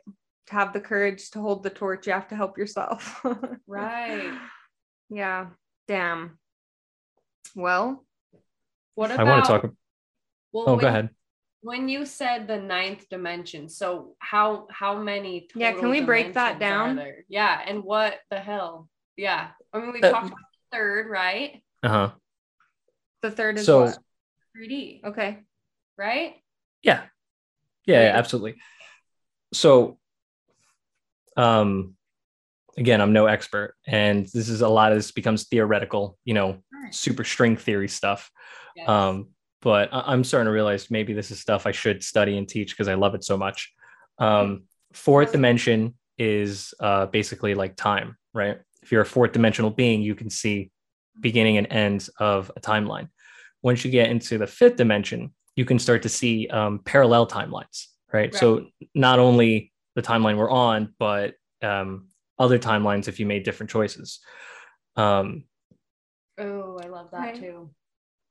[0.49, 3.21] To have the courage to hold the torch, you have to help yourself.
[3.67, 4.33] Right.
[5.09, 5.47] Yeah.
[5.88, 6.39] Damn.
[7.55, 8.03] Well,
[8.95, 9.63] What about I want to talk.
[10.51, 11.09] well, Oh, when, go ahead.
[11.62, 16.57] When you said the ninth dimension, so how how many Yeah, can we break that
[16.59, 16.99] down?
[17.27, 18.89] Yeah, and what the hell?
[19.17, 19.49] Yeah.
[19.73, 20.39] I mean we Uh, talked about
[20.71, 21.62] the third, right?
[21.83, 22.09] Uh huh.
[23.21, 23.97] the third is So- what?
[24.57, 25.43] 3D, Okay.
[25.97, 26.41] right?
[26.81, 27.05] Yeah.
[27.85, 28.55] Yeah, yeah, absolutely.
[29.53, 29.99] So,
[31.39, 31.95] um,
[32.78, 36.58] again, I'm no expert, and this is a lot of this becomes theoretical, you know,
[36.71, 36.93] Right.
[36.93, 38.32] super string theory stuff.
[38.75, 38.88] Yes.
[38.89, 39.30] Um,
[39.62, 42.71] but I- I'm starting to realize maybe this is stuff I should study and teach
[42.71, 43.73] because I love it so much.
[44.17, 48.58] Um, fourth dimension is uh, basically like time, right?
[48.82, 50.71] If you're a fourth dimensional being, you can see
[51.19, 53.10] beginning and ends of a timeline.
[53.62, 57.88] Once you get into the fifth dimension, you can start to see um, parallel timelines,
[58.13, 58.34] right?
[58.34, 63.69] So not only the timeline we're on, but um, other timelines if you made different
[63.69, 64.19] choices.
[64.95, 65.43] Um,
[66.38, 67.36] oh, I love that Right.
[67.39, 67.69] too.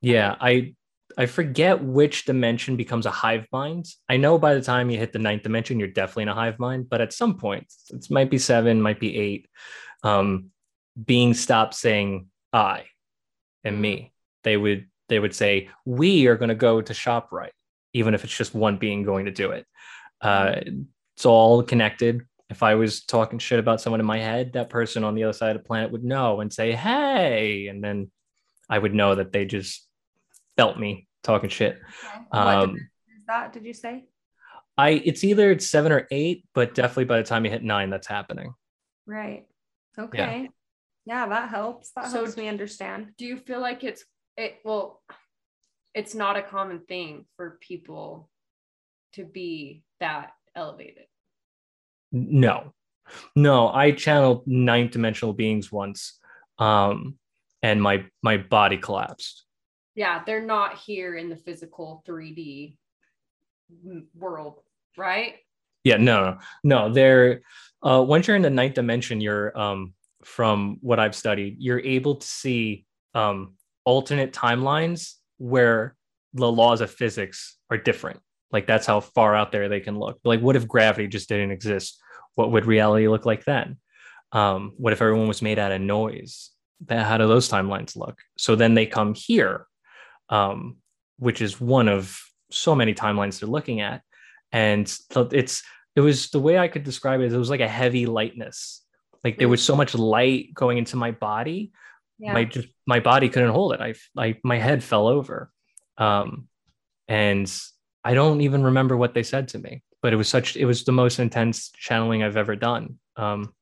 [0.01, 0.75] yeah, I
[1.17, 3.87] I forget which dimension becomes a hive mind.
[4.09, 6.59] I know by the time you hit the ninth dimension, you're definitely in a hive
[6.59, 9.49] mind, but at some point, it might be seven, might be eight.
[10.03, 10.51] Um,
[11.03, 12.85] beings stop saying I
[13.65, 14.13] and me.
[14.45, 17.53] They would they would say we are going to go to shop right,
[17.95, 19.67] even if it's just one being going to do it.
[20.21, 20.61] Uh,
[21.19, 22.25] it's all connected.
[22.49, 25.33] If I was talking shit about someone in my head, that person on the other
[25.33, 28.13] side of the planet would know and say, "Hey," and then
[28.71, 29.85] I would know that they just
[30.57, 31.77] felt me talking shit.
[31.77, 32.25] Okay.
[32.31, 33.53] Um, dimension is that?
[33.53, 34.05] Did you say?
[34.77, 37.91] I it's either it's seven or eight, but definitely by the time you hit nine,
[37.91, 38.55] that's happening.
[39.05, 39.45] Right.
[39.99, 40.51] Okay.
[41.05, 41.91] Yeah, that helps.
[41.97, 43.09] That So helps me understand.
[43.19, 44.05] Do you feel like it's
[44.37, 45.03] it well
[45.95, 48.31] it's not a common thing for people
[49.15, 51.05] to be that elevated.
[52.13, 52.73] No,
[53.37, 56.19] no, I channeled ninth dimensional beings once,
[56.59, 57.19] um,
[57.63, 59.45] and my my body collapsed.
[59.95, 62.77] Yeah, they're not here in the physical 3D
[64.15, 64.61] world,
[64.97, 65.35] right?
[65.85, 66.93] Yeah, no, no, no.
[66.93, 67.43] They're
[67.83, 69.95] uh, once you're in the ninth dimension, you're um,
[70.25, 75.97] from what I've studied, you're able to see um, alternate timelines where
[76.35, 78.21] the laws of physics are different.
[78.53, 80.19] Like that's how far out there they can look.
[80.25, 82.01] Like, what if gravity just didn't exist?
[82.35, 83.77] What would reality look like then?
[84.33, 86.51] Um, what if everyone was made out of noise?
[86.89, 88.19] How do those timelines look?
[88.37, 89.67] So then they come here,
[90.29, 90.77] um,
[91.19, 92.19] which is one of
[92.51, 94.03] so many timelines they're looking at,
[94.53, 94.91] and
[95.33, 95.63] it's
[95.97, 97.27] it was the way I could describe it.
[97.27, 98.85] is It was like a heavy lightness.
[99.25, 101.73] Like there was so much light going into my body
[102.19, 102.33] Yeah.
[102.33, 103.81] my just my body couldn't hold it.
[103.81, 105.51] I, I my head fell over,
[105.97, 106.49] um,
[107.09, 107.51] and
[108.09, 109.83] I don't even remember what they said to me.
[110.01, 112.99] But it was such it was the most intense channeling I've ever done.
[113.17, 113.53] Um,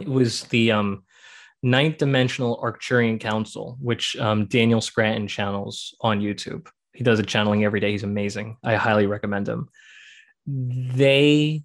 [0.00, 1.04] it was the um,
[1.62, 6.68] ninth dimensional Arcturian Council, which um, Daniel Scranton channels on YouTube.
[6.94, 7.90] He does a channeling every day.
[7.90, 8.56] He's amazing.
[8.64, 9.68] I highly recommend him.
[10.46, 11.62] They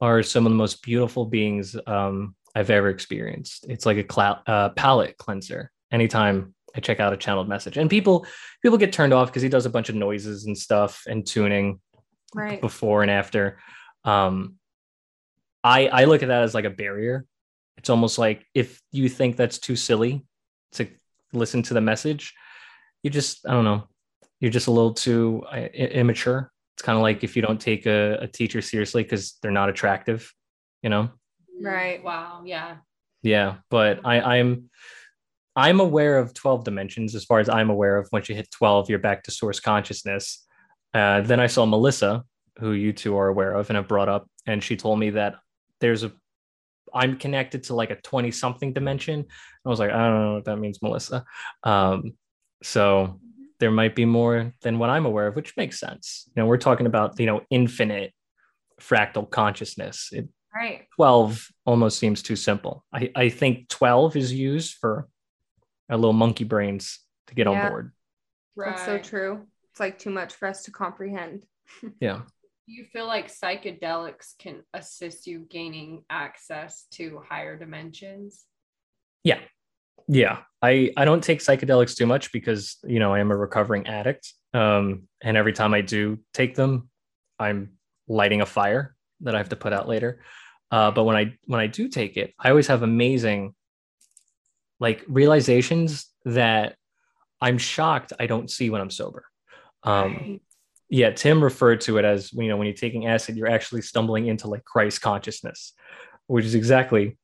[0.00, 3.66] are some of the most beautiful beings um, I've ever experienced.
[3.68, 5.70] It's like a clou- uh, palate cleanser.
[5.92, 8.26] Anytime I check out a channeled message, and people
[8.62, 11.80] people get turned off because he does a bunch of noises and stuff and tuning
[12.34, 12.60] Right.
[12.60, 13.58] before and after.
[14.04, 14.56] Um,
[15.64, 17.24] I I look at that as like a barrier.
[17.78, 20.24] It's almost like if you think that's too silly
[20.72, 20.86] to
[21.32, 22.34] listen to the message,
[23.02, 23.88] you just I don't know,
[24.40, 26.52] you're just a little too immature.
[26.74, 29.70] It's kind of like if you don't take a, a teacher seriously because they're not
[29.70, 30.30] attractive,
[30.82, 31.10] you know.
[31.60, 32.04] Right.
[32.04, 32.42] Wow.
[32.44, 32.76] Yeah.
[33.22, 34.68] Yeah, but I, I'm
[35.56, 38.08] I'm aware of 12 dimensions as far as I'm aware of.
[38.12, 40.46] Once you hit 12, you're back to source consciousness.
[40.92, 42.24] Uh, then I saw Melissa,
[42.58, 45.36] who you two are aware of and have brought up, and she told me that
[45.80, 46.12] there's a
[46.94, 49.24] I'm connected to like a 20 something dimension.
[49.64, 51.24] I was like, I don't know what that means, Melissa.
[51.62, 52.14] Um,
[52.62, 53.20] so
[53.58, 56.24] there might be more than what I'm aware of, which makes sense.
[56.28, 58.14] You know, we're talking about, you know, infinite
[58.80, 60.10] fractal consciousness.
[60.12, 60.86] It, Right.
[60.96, 62.82] 12 almost seems too simple.
[62.90, 65.06] I, I think 12 is used for
[65.88, 67.62] our little monkey brains to get Yeah.
[67.62, 67.92] on board.
[68.54, 68.70] Right.
[68.70, 69.46] That's so true.
[69.70, 71.44] It's like too much for us to comprehend.
[72.00, 72.22] Yeah.
[72.68, 78.44] Do you feel like psychedelics can assist you gaining access to higher dimensions?
[79.22, 79.40] Yeah.
[80.08, 83.88] Yeah, I I don't take psychedelics too much because you know I am a recovering
[83.88, 86.88] addict, um, and every time I do take them,
[87.36, 87.72] I'm
[88.06, 90.22] lighting a fire that I have to put out later.
[90.70, 93.55] Uh, but when I when I do take it, I always have amazing
[94.80, 96.76] like realizations that
[97.40, 99.24] I'm shocked I don't see when I'm sober.
[99.82, 100.40] Um,
[100.88, 104.26] yeah, Tim referred to it as you know when you're taking acid, you're actually stumbling
[104.26, 105.72] into like Christ consciousness,
[106.26, 107.18] which is exactly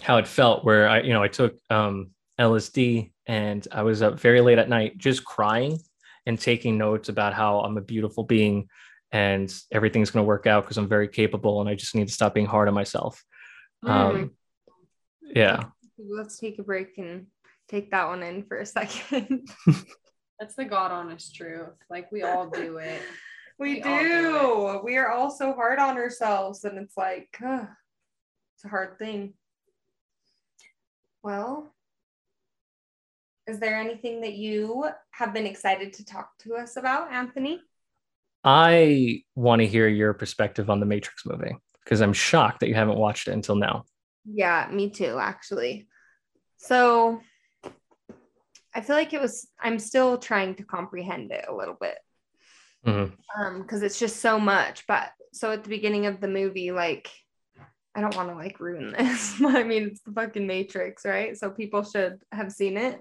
[0.00, 0.64] how it felt.
[0.64, 4.68] Where I you know I took um, LSD and I was up very late at
[4.68, 5.78] night just crying
[6.26, 8.68] and taking notes about how I'm a beautiful being
[9.10, 12.14] and everything's going to work out because I'm very capable and I just need to
[12.14, 13.22] stop being hard on myself.
[13.84, 13.90] Mm.
[13.90, 14.30] Um,
[15.22, 15.64] yeah.
[16.08, 17.26] Let's take a break and
[17.68, 19.48] take that one in for a second.
[20.40, 21.74] That's the God honest truth.
[21.88, 23.00] Like we all do it.
[23.58, 24.08] We, we do.
[24.08, 24.82] do it.
[24.82, 27.66] We are all so hard on ourselves, and it's like, uh,
[28.56, 29.34] it's a hard thing.
[31.22, 31.72] Well,
[33.46, 37.60] is there anything that you have been excited to talk to us about, Anthony?
[38.42, 42.74] I want to hear your perspective on the Matrix movie because I'm shocked that you
[42.74, 43.84] haven't watched it until now.
[44.24, 45.88] Yeah, me too, actually.
[46.62, 47.20] So
[48.72, 51.98] I feel like it was, I'm still trying to comprehend it a little bit.
[52.86, 53.42] Mm-hmm.
[53.42, 54.86] Um, because it's just so much.
[54.86, 57.10] But so at the beginning of the movie, like,
[57.96, 59.40] I don't want to like ruin this.
[59.44, 61.36] I mean, it's the fucking Matrix, right?
[61.36, 63.00] So people should have seen it,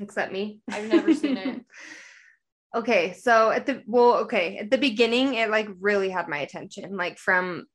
[0.00, 0.60] except me.
[0.70, 1.60] I've never seen it.
[2.74, 6.96] Okay, so at the well, okay, at the beginning, it like really had my attention.
[6.96, 7.66] Like from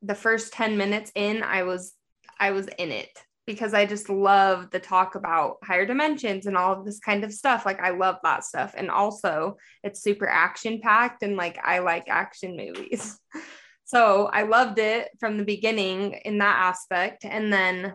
[0.00, 1.92] the first 10 minutes in, I was
[2.38, 3.10] I was in it
[3.46, 7.32] because I just love the talk about higher dimensions and all of this kind of
[7.32, 7.66] stuff.
[7.66, 8.74] Like I love that stuff.
[8.76, 13.18] And also it's super action packed and like I like action movies.
[13.84, 17.24] so I loved it from the beginning in that aspect.
[17.24, 17.94] And then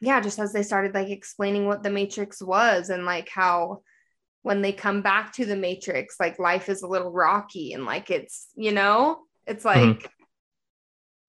[0.00, 3.82] yeah, just as they started like explaining what the matrix was and like how
[4.42, 8.10] when they come back to the matrix like life is a little rocky and like
[8.10, 9.80] it's you know it's mm-hmm.
[9.80, 10.23] like mm-hmm.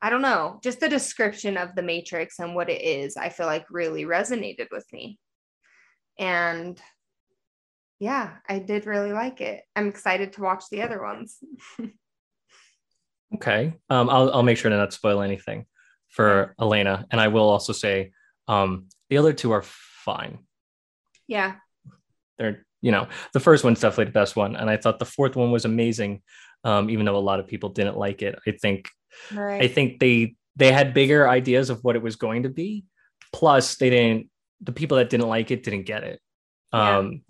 [0.02, 3.46] I don't know just the description of the matrix and what it is i feel
[3.46, 5.20] like really resonated with me
[6.20, 6.80] and
[8.00, 11.38] yeah i did really like it i'm excited to watch the other ones
[13.36, 15.66] okay um I'll, I'll make sure to not spoil anything
[16.10, 18.12] for elena and i will also say
[18.48, 20.40] um the other two are fine
[21.28, 21.56] yeah
[22.38, 24.56] they're you know, the first one's definitely the best one.
[24.56, 26.22] And I thought the fourth one was amazing.
[26.64, 28.38] Um, even though a lot of people didn't like it.
[28.48, 28.90] I think
[29.34, 29.62] right.
[29.62, 32.86] I think they they had bigger ideas of what it was going to be.
[33.34, 34.30] Plus they didn't
[34.62, 36.20] the people that didn't like it didn't get it.
[36.74, 36.98] Yeah.
[36.98, 37.22] Um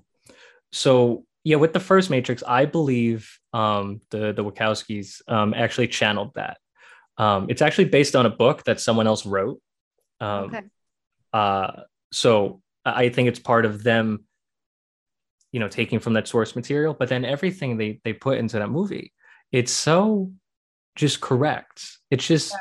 [0.72, 6.34] so yeah, with the first Matrix, I believe um the the Wachowskis um actually channeled
[6.36, 6.58] that.
[7.18, 9.62] Um it's actually based on a book that someone else wrote.
[10.20, 10.62] Um okay.
[11.34, 11.72] uh
[12.12, 14.26] so I think it's part of them
[15.52, 18.70] you know taking from that source material but then everything they they put into that
[18.70, 19.14] movie
[19.54, 20.30] it's so
[20.96, 21.98] just correct.
[22.10, 22.60] It's just yeah.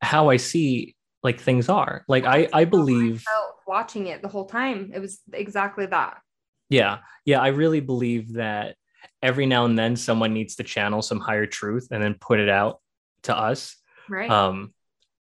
[0.00, 2.04] how i see like things are.
[2.08, 4.92] Like i i believe I watching it the whole time.
[4.94, 6.18] It was exactly that.
[6.68, 6.98] Yeah.
[7.24, 8.76] Yeah i really believe that
[9.22, 12.48] every now and then someone needs to channel some higher truth and then put it
[12.48, 12.80] out
[13.22, 13.76] to us
[14.08, 14.30] right.
[14.30, 14.72] um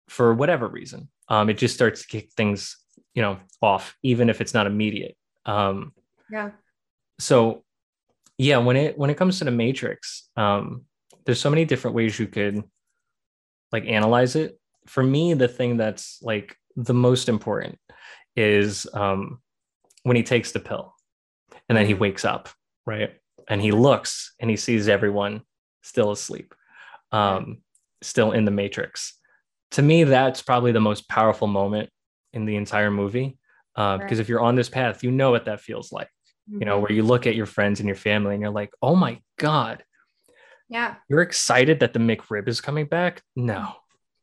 [0.07, 1.09] for whatever reason.
[1.29, 2.77] Um it just starts to kick things
[3.13, 5.15] you know off even if it's not immediate.
[5.45, 5.93] Um
[6.29, 6.51] yeah.
[7.19, 7.63] so
[8.37, 10.85] yeah when it when it comes to the matrix um
[11.25, 12.63] there's so many different ways you could
[13.71, 17.77] like analyze it for me the thing that's like the most important
[18.35, 19.39] is um
[20.03, 20.93] when he takes the pill
[21.69, 22.01] and then he mm-hmm.
[22.01, 22.49] wakes up
[22.85, 23.11] right
[23.47, 25.41] and he looks and he sees everyone
[25.81, 26.53] still asleep
[27.11, 27.57] um
[28.01, 29.17] still in the matrix
[29.71, 31.89] to me that's probably the most powerful moment
[32.33, 33.37] in the entire movie
[33.77, 34.01] uh, right.
[34.01, 36.09] because if you're on this path you know what that feels like
[36.47, 36.81] you know, mm-hmm.
[36.81, 39.83] where you look at your friends and your family and you're like, oh my God.
[40.71, 40.95] Yeah.
[41.09, 43.21] You're excited that the McRib is coming back?
[43.35, 43.73] No.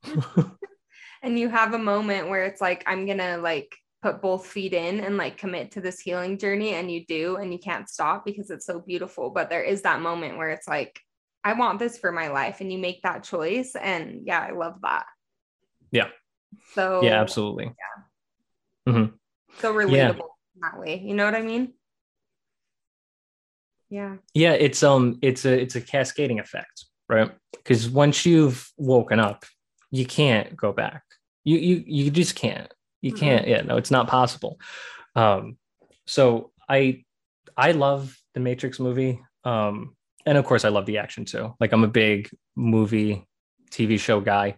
[1.22, 4.72] and you have a moment where it's like, I'm going to like put both feet
[4.72, 6.70] in and like commit to this healing journey.
[6.70, 9.28] And you do, and you can't stop because it's so beautiful.
[9.28, 10.98] But there is that moment where it's like,
[11.44, 12.62] I want this for my life.
[12.62, 13.76] And you make that choice.
[13.76, 15.04] And yeah, I love that.
[15.92, 16.08] Yeah.
[16.72, 17.74] So, yeah, absolutely.
[18.86, 18.92] Yeah.
[18.94, 19.14] Mm-hmm.
[19.58, 20.12] So relatable yeah.
[20.62, 21.02] that way.
[21.04, 21.74] You know what I mean?
[23.90, 24.16] Yeah.
[24.34, 27.30] Yeah it's um it's a it's a cascading effect right?
[27.52, 29.44] Because once you've woken up
[29.90, 31.02] you can't go back.
[31.44, 32.72] You you you just can't.
[33.00, 33.20] You mm-hmm.
[33.20, 33.48] can't.
[33.48, 34.58] Yeah no it's not possible.
[35.16, 35.56] Um
[36.06, 37.04] so i
[37.56, 39.94] i love the matrix movie um
[40.26, 41.54] and of course i love the action too.
[41.60, 43.26] Like i'm a big movie
[43.70, 44.56] tv show guy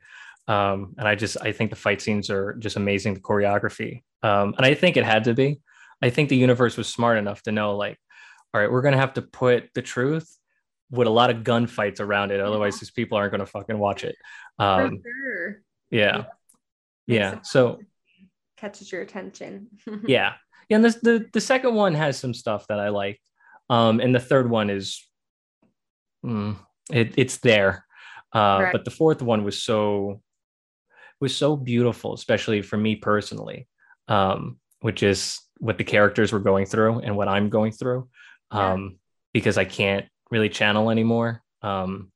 [0.48, 4.02] Um, and I just I think the fight scenes are just amazing, the choreography.
[4.22, 5.60] Um, and I think it had to be.
[6.02, 7.98] I think the universe was smart enough to know, like,
[8.52, 10.36] all right, we're gonna have to put the truth
[10.90, 12.40] with a lot of gunfights around it.
[12.40, 14.16] Otherwise, these people aren't gonna fucking watch it.
[14.58, 15.62] Um, sure.
[15.90, 16.16] yeah.
[16.16, 16.26] Makes
[17.06, 17.40] Yeah.
[17.42, 17.78] So
[18.56, 19.68] Catches your attention.
[20.06, 20.34] yeah
[20.70, 23.20] yeah and this, the the second one has some stuff that i like
[23.68, 25.06] um and the third one is
[26.24, 26.56] mm,
[26.90, 27.84] it, it's there
[28.34, 28.72] uh Right.
[28.72, 30.22] but the fourth one was so
[31.20, 33.68] was so beautiful especially for me personally
[34.08, 38.08] um which is what the characters were going through and what i'm going through
[38.52, 38.72] Yeah.
[38.72, 38.98] um
[39.32, 42.10] because i can't really channel anymore um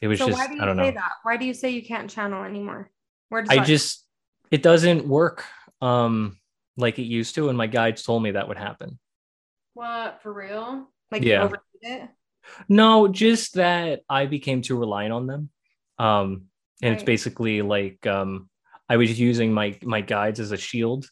[0.00, 1.12] it was so just why do you i don't say know that?
[1.22, 2.90] Why do you say you can't channel anymore?
[3.28, 4.04] Where does I just
[4.50, 5.44] it doesn't work
[5.80, 6.38] um
[6.76, 8.98] like it used to and my guides told me that would happen.
[9.74, 10.88] what for real?
[11.10, 11.48] like yeah.
[12.68, 15.50] No, just that I became too reliant on them.
[15.98, 16.46] Um
[16.82, 18.48] and it's basically like um
[18.88, 21.08] I was using my my guides as a shield.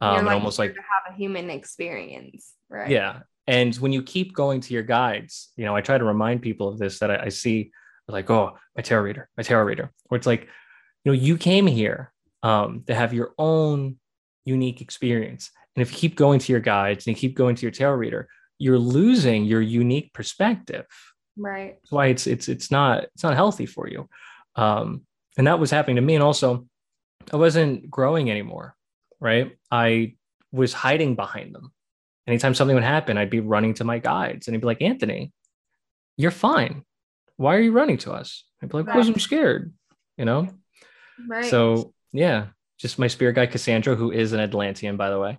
[0.00, 2.90] Um and almost like to have a human experience, right?
[2.90, 3.20] yeah.
[3.48, 6.68] And when you keep going to your guides, you know, I try to remind people
[6.68, 7.72] of this that I, I see
[8.06, 10.42] like, oh, my tarot reader, my tarot reader, where it's like,
[11.02, 13.96] you know, you came here um, to have your own
[14.44, 15.50] unique experience.
[15.74, 17.96] And if you keep going to your guides and you keep going to your tarot
[17.96, 18.28] reader,
[18.58, 20.86] you're losing your unique perspective.
[21.36, 21.76] Right.
[21.80, 24.08] That's why it's it's it's not it's not healthy for you.
[24.56, 25.02] Um,
[25.38, 26.16] and that was happening to me.
[26.16, 26.66] And also,
[27.32, 28.74] I wasn't growing anymore.
[29.20, 29.56] Right.
[29.70, 30.16] I
[30.52, 31.72] was hiding behind them.
[32.28, 35.32] Anytime something would happen, I'd be running to my guides and he'd be like, Anthony,
[36.18, 36.84] you're fine.
[37.36, 38.44] Why are you running to us?
[38.62, 39.72] I'd be like, because I'm scared,
[40.18, 40.46] you know?
[41.26, 41.46] Right.
[41.46, 42.48] So yeah,
[42.78, 45.38] just my spirit guide Cassandra, who is an Atlantean, by the way.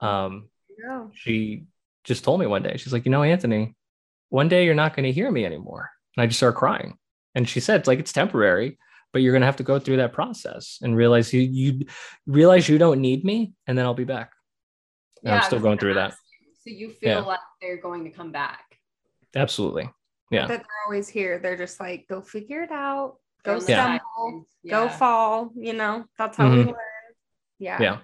[0.00, 0.48] Um,
[0.82, 1.04] Yeah.
[1.12, 1.64] she
[2.02, 3.76] just told me one day, she's like, you know, Anthony,
[4.30, 5.90] one day you're not going to hear me anymore.
[6.16, 6.96] And I just started crying.
[7.34, 8.78] And she said, it's like, it's temporary,
[9.12, 11.86] but you're going to have to go through that process and realize you, you
[12.26, 13.52] realize you don't need me.
[13.66, 14.32] And then I'll be back.
[15.22, 16.14] And I'm still going through that.
[16.62, 16.74] Ask you.
[16.74, 17.20] So you feel Yeah.
[17.20, 18.78] like they're going to come back.
[19.34, 19.90] Absolutely.
[20.30, 20.46] Yeah.
[20.46, 21.38] That they're always here.
[21.38, 23.16] They're just like, go figure it out.
[23.44, 23.60] Go Yeah.
[23.98, 24.00] stumble.
[24.08, 24.46] sidelines.
[24.70, 25.50] Go fall.
[25.56, 26.66] You know, that's how we Mhm.
[26.66, 26.76] learn.
[27.58, 27.82] Yeah.
[27.82, 28.00] Yeah.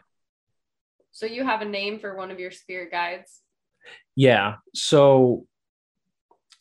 [1.10, 3.42] So you have a name for one of your spirit guides?
[4.14, 4.56] Yeah.
[4.74, 5.46] So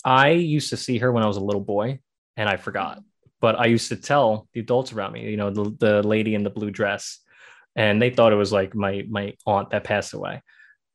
[0.03, 1.99] I used to see her when I was a little boy
[2.35, 3.03] and I forgot.
[3.39, 6.43] But I used to tell the adults around me, you know, the, the lady in
[6.43, 7.19] the blue dress,
[7.75, 10.41] and they thought it was like my my aunt that passed away.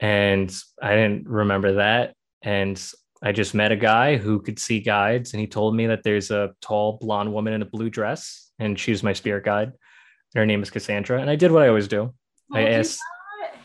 [0.03, 2.15] And I didn't remember that.
[2.43, 2.83] And
[3.23, 6.33] I just met a guy who could see guides, and he told me that there's
[6.33, 9.69] a tall blonde woman in a blue dress, and she's my spirit guide.
[9.69, 11.21] And her name is Cassandra.
[11.21, 12.13] And I did what I always do.
[12.53, 13.01] I Oh, you asked,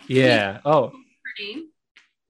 [0.08, 0.60] yeah.
[0.64, 0.92] Oh,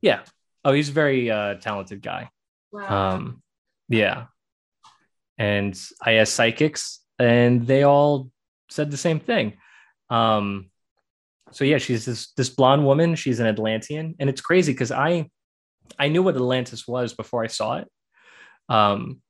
[0.01, 0.21] yeah.
[0.63, 2.29] Oh, he's a very uh, talented guy.
[2.71, 3.15] Wow.
[3.15, 3.43] Um,
[3.89, 4.27] yeah.
[5.37, 8.31] And I asked psychics, and they all
[8.69, 9.57] said the same thing.
[10.09, 10.69] Um,
[11.51, 13.15] so yeah, she's this this blonde woman.
[13.15, 15.29] She's an Atlantean, and it's crazy because I
[15.97, 17.87] I knew what Atlantis was before I saw it.
[18.69, 19.21] Um,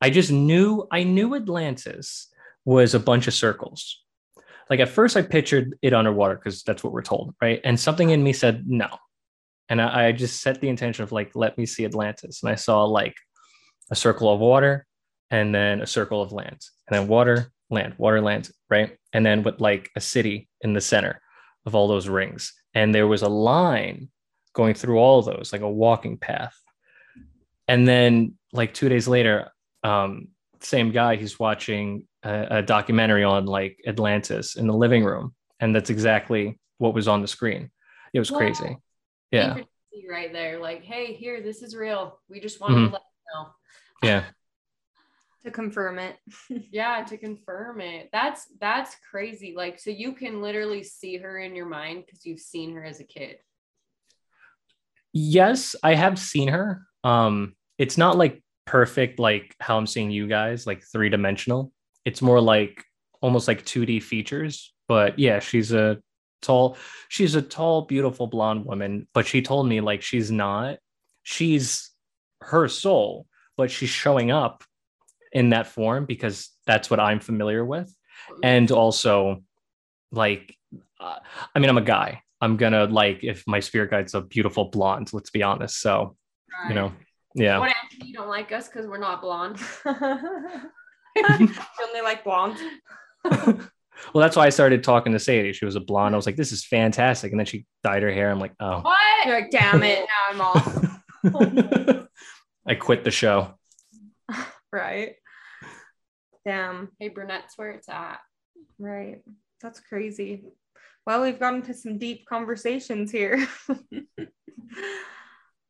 [0.00, 2.28] I just knew I knew Atlantis
[2.64, 4.02] was a bunch of circles.
[4.70, 7.60] Like at first, I pictured it underwater because that's what we're told, right?
[7.64, 8.88] And something in me said no,
[9.68, 12.54] and I, I just set the intention of like, let me see Atlantis, and I
[12.54, 13.14] saw like
[13.90, 14.86] a circle of water,
[15.30, 18.96] and then a circle of land, and then water, land, water, land, right?
[19.12, 21.20] And then with like a city in the center
[21.68, 24.08] of all those rings, and there was a line
[24.54, 26.56] going through all those, like a walking path.
[27.68, 29.50] And then like two days later,
[29.84, 30.28] um,
[30.60, 35.74] same guy, he's watching a, a documentary on like Atlantis in the living room, and
[35.76, 37.70] that's exactly what was on the screen.
[38.12, 38.38] It was Wow.
[38.38, 38.76] crazy.
[39.30, 39.56] Yeah,
[40.10, 40.58] right there.
[40.58, 42.18] Like, hey, here, this is real.
[42.30, 42.86] We just wanted Mhm.
[42.86, 43.48] to let you know.
[44.02, 44.24] yeah,
[45.44, 46.16] To confirm it.
[46.70, 48.08] Yeah, to confirm it.
[48.12, 49.54] That's that's crazy.
[49.56, 53.00] Like, so you can literally see her in your mind because you've seen her as
[53.00, 53.36] a kid.
[55.12, 56.82] yes, I have seen her.
[57.04, 61.72] Um, it's not like perfect like how I'm seeing you guys, like three dimensional.
[62.04, 62.84] It's more like
[63.20, 64.74] almost like 2D features.
[64.88, 65.98] But yeah, she's a
[66.42, 66.76] tall,
[67.08, 69.08] she's a tall, beautiful blonde woman.
[69.14, 70.78] But she told me like she's not,
[71.22, 71.90] she's
[72.42, 73.26] her soul,
[73.56, 74.64] but she's showing up
[75.32, 77.94] in that form because that's what I'm familiar with.
[78.42, 79.42] And also,
[80.12, 80.56] like,
[81.00, 81.18] uh,
[81.54, 82.22] I mean, I'm a guy.
[82.40, 85.12] I'm gonna like if my spirit guide's a beautiful blonde.
[85.12, 85.80] Let's be honest.
[85.80, 86.16] So
[86.68, 86.92] you know,
[87.34, 87.58] yeah.
[87.58, 89.58] What Anthony, you don't like us because we're not blonde?
[91.16, 91.50] You
[91.82, 92.58] only like blonde.
[93.24, 93.58] well,
[94.14, 95.52] that's why I started talking to Sadie.
[95.52, 96.14] She was a blonde.
[96.14, 97.32] I was like, this is fantastic.
[97.32, 98.30] And then she dyed her hair.
[98.30, 98.80] I'm like, oh.
[98.80, 99.26] What?
[99.26, 102.08] You're like, damn it, now I'm off.
[102.66, 103.54] I quit the show.
[104.72, 105.14] Right.
[106.46, 106.90] Damn.
[106.98, 108.20] Hey, brunette's where it's at.
[108.78, 109.22] Right.
[109.60, 110.44] That's crazy.
[111.06, 113.46] Well, we've gotten to some deep conversations here.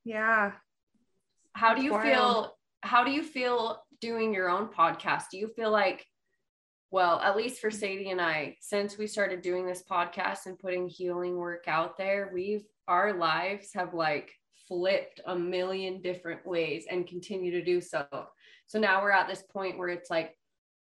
[0.04, 0.52] yeah.
[1.52, 2.04] How do you Wild.
[2.04, 2.56] feel?
[2.82, 5.24] How do you feel doing your own podcast?
[5.30, 6.04] Do you feel like,
[6.90, 10.88] well, at least for Sadie and I, since we started doing this podcast and putting
[10.88, 14.30] healing work out there, we've our lives have like
[14.66, 18.06] flipped a million different ways and continue to do so.
[18.68, 20.36] So now we're at this point where it's like,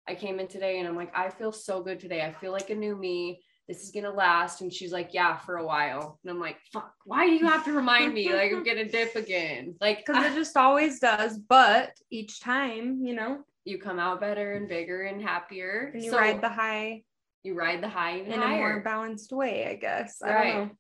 [0.08, 2.22] I came in today and I'm like, I feel so good today.
[2.22, 3.42] I feel like a new me.
[3.70, 4.60] This is gonna last.
[4.62, 6.20] And she's like, Yeah, for a while.
[6.24, 8.34] And I'm like, fuck, why do you have to remind me?
[8.34, 9.76] Like I'm gonna dip again.
[9.80, 11.38] Like Because it just always does.
[11.38, 15.92] But each time, you know, you come out better and bigger and happier.
[15.94, 17.04] and you So ride the high
[17.44, 20.22] you ride the high even in a more balanced way, I guess.
[20.22, 20.54] I Right.
[20.54, 20.76] don't know.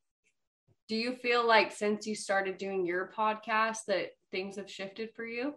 [0.87, 5.25] Do you feel like since you started doing your podcast that things have shifted for
[5.25, 5.55] you?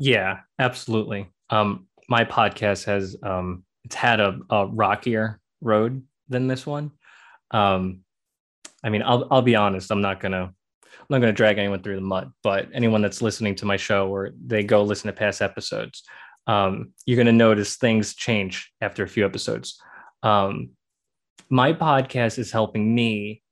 [0.00, 1.30] Yeah, absolutely.
[1.50, 6.92] Um, my podcast has um, it's had a, a rockier road than this one.
[7.50, 8.00] Um,
[8.82, 9.92] I mean, I'll I'll be honest.
[9.92, 12.32] I'm not gonna I'm not gonna drag anyone through the mud.
[12.42, 16.02] But anyone that's listening to my show or they go listen to past episodes,
[16.46, 19.78] um, you're gonna notice things change after a few episodes.
[20.22, 20.70] Um,
[21.50, 23.42] my podcast is helping me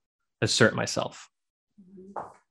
[0.40, 1.28] assert myself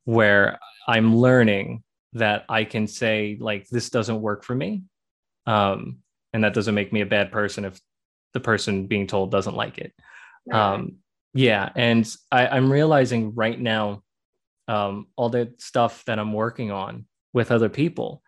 [0.06, 1.84] where I'm learning
[2.14, 4.84] that I can say like this doesn't work for me,
[5.46, 5.98] um,
[6.34, 7.80] and that doesn't make me a bad person if
[8.34, 9.94] the person being told doesn't like it.
[10.52, 10.98] Um,
[11.34, 14.04] yeah, and I, I'm realizing right now
[14.68, 18.22] um, all the stuff that I'm working on with other people.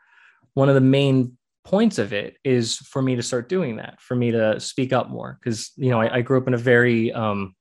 [0.54, 4.16] One of the main points of it is for me to start doing that, for
[4.16, 7.12] me to speak up more, because you know I, I grew up in a very
[7.12, 7.56] um,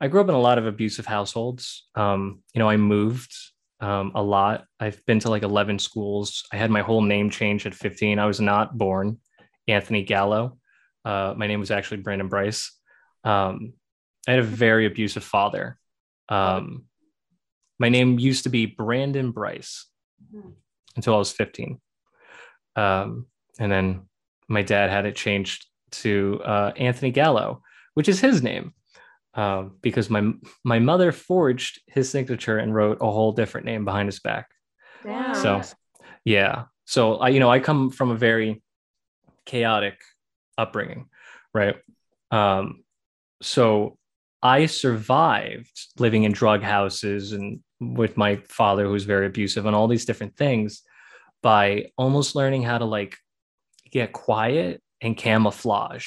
[0.00, 1.88] I grew up in a lot of abusive households.
[1.94, 3.34] Um, you know, I moved
[3.80, 4.64] um, a lot.
[4.80, 6.44] I've been to like 11 schools.
[6.52, 8.18] I had my whole name changed at 15.
[8.18, 9.18] I was not born
[9.66, 10.58] Anthony Gallo.
[11.04, 12.72] Uh, my name was actually Brandon Bryce.
[13.24, 13.74] Um,
[14.26, 15.78] I had a very abusive father.
[16.28, 16.84] Um,
[17.78, 19.86] my name used to be Brandon Bryce
[20.34, 20.54] Mhm.
[20.96, 21.80] until I was 15.
[22.76, 23.26] Um,
[23.58, 24.08] and then
[24.48, 27.62] my dad had it changed to uh, Anthony Gallo,
[27.94, 28.74] which is his name
[29.38, 30.32] um, because my
[30.64, 34.48] my mother forged his signature and wrote a whole different name behind his back.
[35.32, 35.62] So,
[36.24, 36.64] yeah.
[36.86, 38.60] So I, you know, I come from a very
[39.46, 39.94] chaotic
[40.58, 41.06] upbringing,
[41.54, 41.76] right?
[42.32, 42.82] Um,
[43.40, 43.96] so
[44.42, 49.76] I survived living in drug houses and with my father, who was very abusive, and
[49.76, 50.82] all these different things
[51.44, 53.16] by almost learning how to like
[53.92, 56.06] get quiet and camouflage,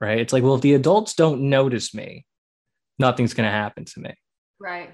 [0.00, 0.20] right?
[0.20, 2.24] It's like, well, if the adults don't notice me,
[2.98, 4.14] nothing's going to happen to me.
[4.58, 4.90] Right.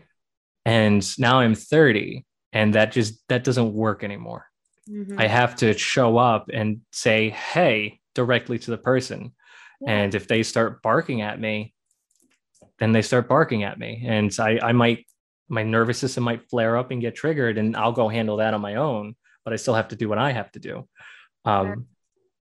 [0.64, 4.46] And now I'm 30 and that just that doesn't work anymore.
[4.88, 5.20] Mhm.
[5.20, 9.32] I have to show up and say, "Hey," directly to the person.
[9.86, 11.74] And if they start barking at me,
[12.78, 14.04] then they start barking at me.
[14.06, 15.06] And I, I might,
[15.48, 18.60] my nervous system might flare up and get triggered, and I'll go handle that on
[18.60, 20.88] my own, but I still have to do what I have to do.
[21.44, 21.86] Um,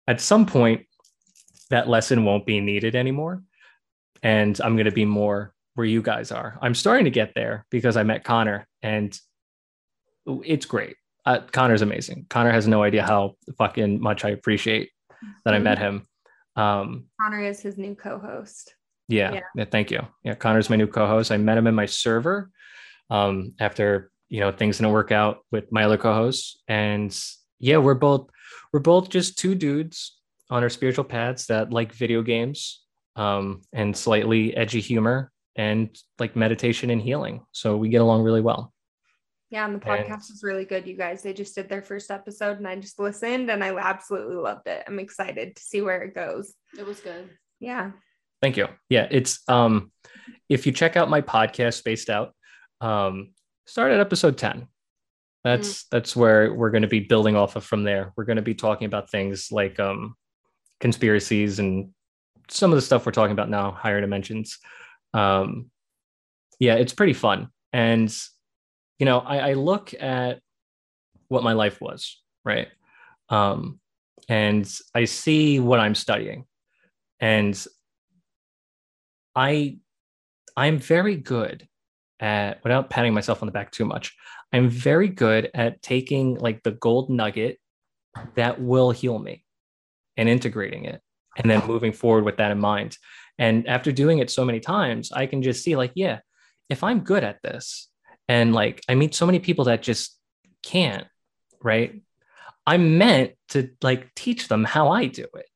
[0.09, 0.87] At some point,
[1.71, 3.43] that lesson won't be needed anymore.
[4.27, 6.59] And I'm going to be more where you guys are.
[6.61, 9.17] I'm starting to get there because I met Connor, and
[10.45, 10.97] it's great.
[11.25, 12.27] Uh, Connor's amazing.
[12.29, 14.91] Connor has no idea how fucking much I appreciate
[15.45, 16.03] that I met him.
[16.57, 18.75] Um, Connor is his new co-host.
[19.09, 19.41] yeah, Yeah.
[19.55, 20.01] yeah, thank you.
[20.25, 21.31] Yeah, Connor's my new co-host.
[21.31, 22.51] I met him in my server
[23.11, 27.17] um, after you know things didn't work out with my other co-hosts, and
[27.61, 28.29] yeah, we're both
[28.73, 30.19] we're both just two dudes
[30.51, 32.83] on our spiritual paths that like video games
[33.17, 37.45] um, and slightly edgy humor and like meditation and healing.
[37.53, 38.73] So we get along really well.
[39.51, 41.23] Yeah, and the And- podcast is really good, you guys.
[41.23, 44.85] They just did their first episode and I just listened and I absolutely loved it.
[44.87, 46.55] I'm excited to see where it goes.
[46.79, 47.31] It was good.
[47.61, 47.93] Yeah.
[48.43, 48.69] Thank you.
[48.91, 49.91] Yeah, it's um
[50.49, 52.35] if you check out my podcast spaced out,
[52.81, 53.33] um
[53.67, 54.69] start at episode 10.
[55.43, 58.13] That's that's where we're going to be building off of from there.
[58.17, 60.17] We're going to be talking about things like um
[60.81, 61.91] conspiracies and
[62.49, 64.59] some of the stuff we're talking about now, higher dimensions.
[65.15, 65.71] Um
[66.59, 67.49] yeah, it's pretty fun.
[67.73, 68.15] And
[68.99, 70.41] you know, I, I look at
[71.29, 72.69] what my life was, right?
[73.29, 73.81] Um
[74.29, 76.47] and I see what I'm studying.
[77.21, 77.67] And
[79.35, 79.79] I
[80.57, 81.69] I'm very good
[82.19, 84.17] at without patting myself on the back too much.
[84.53, 87.59] I'm very good at taking like the gold nugget
[88.35, 89.45] that will heal me
[90.17, 91.03] and integrating it
[91.37, 92.97] and then moving forward with that in mind.
[93.39, 96.21] And after doing it so many times, I can just see like, yeah,
[96.69, 97.89] if I'm good at this
[98.29, 100.19] and like I meet so many people that just
[100.63, 101.07] can't,
[101.63, 102.01] right?
[102.67, 105.47] I'm meant to like teach them how I do it.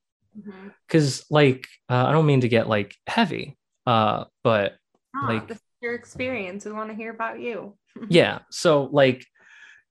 [0.86, 3.56] because like uh, I don't mean to get like heavy,
[3.86, 4.76] uh, but
[5.16, 6.66] Ah, Like- your experience.
[6.66, 7.74] We want to hear about you.
[8.10, 8.40] yeah.
[8.50, 9.24] So like,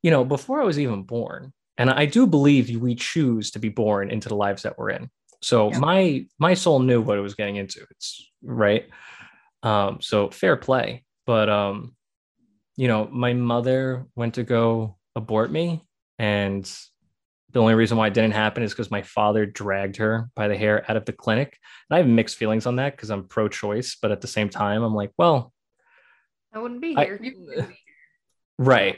[0.04, 3.70] you know, before I was even born, and I do believe we choose to be
[3.70, 5.10] born into the lives that we're in.
[5.42, 5.80] So Yeah.
[5.80, 7.86] my my soul knew what it was getting into.
[7.92, 8.90] It's right.
[9.64, 11.04] Um, so fair play.
[11.26, 11.96] But um,
[12.76, 15.84] you know, my mother went to go abort me,
[16.18, 16.70] and
[17.52, 20.56] the only reason why it didn't happen is because my father dragged her by the
[20.58, 21.58] hair out of the clinic.
[21.90, 24.84] And I have mixed feelings on that because I'm pro-choice, but at the same time,
[24.84, 25.52] I'm like, well,
[26.54, 27.20] I wouldn't be I- here.
[28.60, 28.98] Right.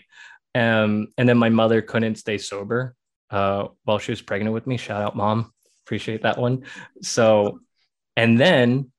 [0.54, 2.94] Um, and then my mother couldn't stay sober
[3.30, 4.76] uh, while she was pregnant with me.
[4.76, 5.54] Shout out, mom.
[5.92, 6.64] Appreciate that one.
[7.02, 7.60] So,
[8.16, 8.94] and then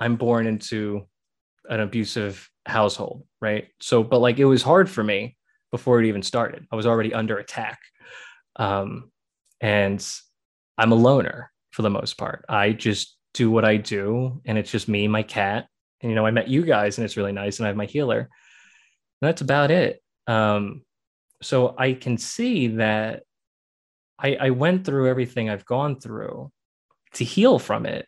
[0.00, 1.06] I'm born into
[1.70, 3.68] an abusive household, right?
[3.80, 5.36] So, but like it was hard for me
[5.70, 6.66] before it even started.
[6.72, 7.78] I was already under attack.
[8.56, 9.12] Um,
[9.60, 10.04] and
[10.76, 12.44] I'm a loner for the most part.
[12.48, 15.68] I just do what I do, and it's just me, my cat.
[16.00, 17.60] And, you know, I met you guys, and it's really nice.
[17.60, 18.18] And I have my healer.
[18.18, 18.28] And
[19.20, 20.02] that's about it.
[20.26, 20.82] Um,
[21.42, 23.22] so I can see that
[24.18, 26.50] I, I went through everything I've gone through
[27.14, 28.06] to heal from it.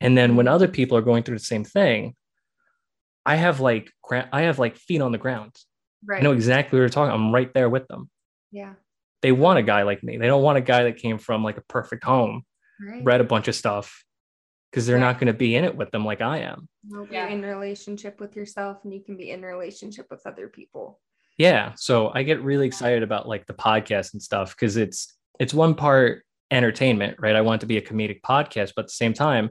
[0.00, 2.14] And then when other people are going through the same thing,
[3.24, 5.54] I have like gra- I have like feet on the ground.
[6.04, 6.20] Right.
[6.20, 7.12] I know exactly what you're talking.
[7.14, 8.10] I'm right there with them.
[8.50, 8.74] yeah.
[9.20, 10.16] They want a guy like me.
[10.18, 12.42] They don't want a guy that came from like a perfect home,
[12.84, 13.04] Right.
[13.04, 14.02] read a bunch of stuff,
[14.68, 15.00] because they're Right.
[15.02, 16.68] not going to be in it with them like I am.
[16.82, 17.28] Nope, Yeah.
[17.28, 21.00] You're in relationship with yourself and you can be in relationship with other people.
[21.38, 25.54] yeah so i get really excited about like the podcast and stuff because it's it's
[25.54, 28.92] one part entertainment right i want it to be a comedic podcast but at the
[28.92, 29.50] same time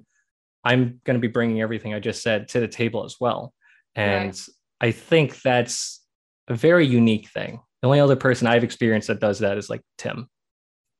[0.64, 3.54] i'm going to be bringing everything i just said to the table as well
[3.96, 4.39] and
[4.80, 6.04] i think that's
[6.48, 9.82] a very unique thing the only other person i've experienced that does that is like
[9.98, 10.28] tim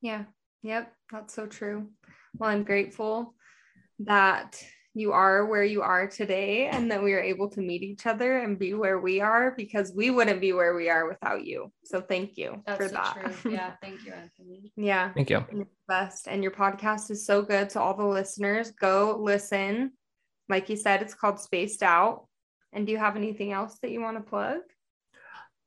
[0.02, 0.24] Yeah.
[0.62, 0.92] Yep.
[1.10, 1.88] That's so true.
[2.36, 3.34] Well, I'm grateful
[4.00, 4.62] that
[4.94, 8.38] you are where you are today and that we are able to meet each other
[8.40, 11.72] and be where we are because we wouldn't be where we are without you.
[11.84, 13.34] So thank you That's for so that.
[13.42, 13.52] true.
[13.52, 14.72] Yeah, thank you, Anthony.
[14.76, 15.12] yeah.
[15.14, 16.28] thank you You're the best.
[16.28, 17.70] And your podcast is so good.
[17.70, 19.92] to all the listeners, go listen.
[20.50, 22.26] Like you said, it's called Spaced Out.
[22.74, 24.58] And do you have anything else that you want to plug?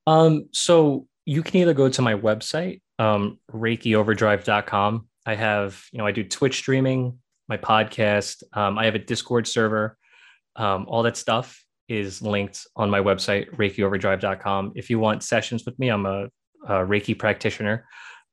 [0.07, 5.07] Um, so you can either go to my website, um, ReikiOverdrive.com.
[5.25, 7.17] I have, you know, I do Twitch streaming,
[7.47, 8.43] my podcast.
[8.53, 9.97] Um, I have a Discord server.
[10.55, 14.73] Um, all that stuff is linked on my website, ReikiOverdrive.com.
[14.75, 16.25] If you want sessions with me, I'm a,
[16.67, 17.85] a Reiki practitioner.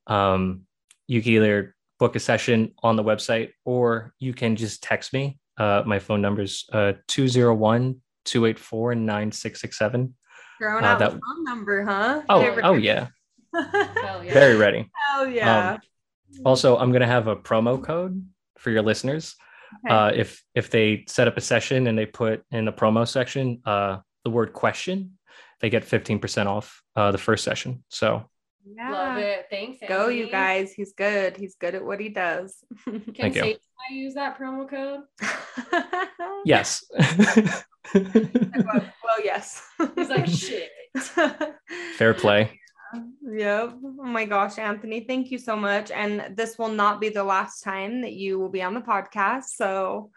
[0.06, 0.62] Um,
[1.06, 5.38] you can either book a session on the website or you can just text me.
[5.58, 10.14] Uh, my phone number is uh, 201 284 9667.
[10.58, 12.22] Throwing Uh, out that- the phone number, huh?
[12.28, 13.08] Oh, Favorite- oh yeah.
[13.54, 14.32] Hell yeah.
[14.32, 14.88] Very ready.
[15.10, 15.76] Hell yeah.
[16.46, 18.24] Also, I'm going to have a promo code
[18.62, 19.34] for your listeners.
[19.86, 19.94] Okay.
[19.94, 23.60] Uh, if if they set up a session and they put in the promo section
[23.64, 25.18] uh, the word question,
[25.60, 27.82] they get 15% off uh, the first session.
[27.88, 28.24] So
[28.64, 28.90] yeah.
[28.90, 29.46] Love it.
[29.50, 29.78] Thanks.
[29.88, 30.72] Go, you guys.
[30.72, 31.36] He's good.
[31.36, 32.56] He's good at what he does.
[32.84, 33.42] Can Thank you.
[33.42, 33.58] Satan
[33.90, 35.00] use that promo code?
[36.44, 36.84] yes.
[36.94, 39.62] well, well, yes.
[39.96, 40.70] He's like, shit.
[41.96, 42.60] Fair play.
[42.94, 43.74] Yep.
[43.82, 45.90] Oh my gosh, Anthony, thank you so much.
[45.90, 49.44] And this will not be the last time that you will be on the podcast.
[49.54, 50.10] So,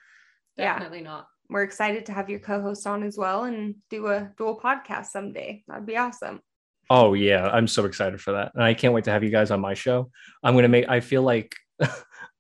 [0.57, 1.27] yeah, Definitely not.
[1.49, 5.07] we're excited to have your co host on as well and do a dual podcast
[5.07, 5.63] someday.
[5.67, 6.41] That'd be awesome.
[6.89, 9.49] Oh yeah, I'm so excited for that, and I can't wait to have you guys
[9.49, 10.11] on my show.
[10.43, 10.87] I'm gonna make.
[10.87, 11.55] I feel like.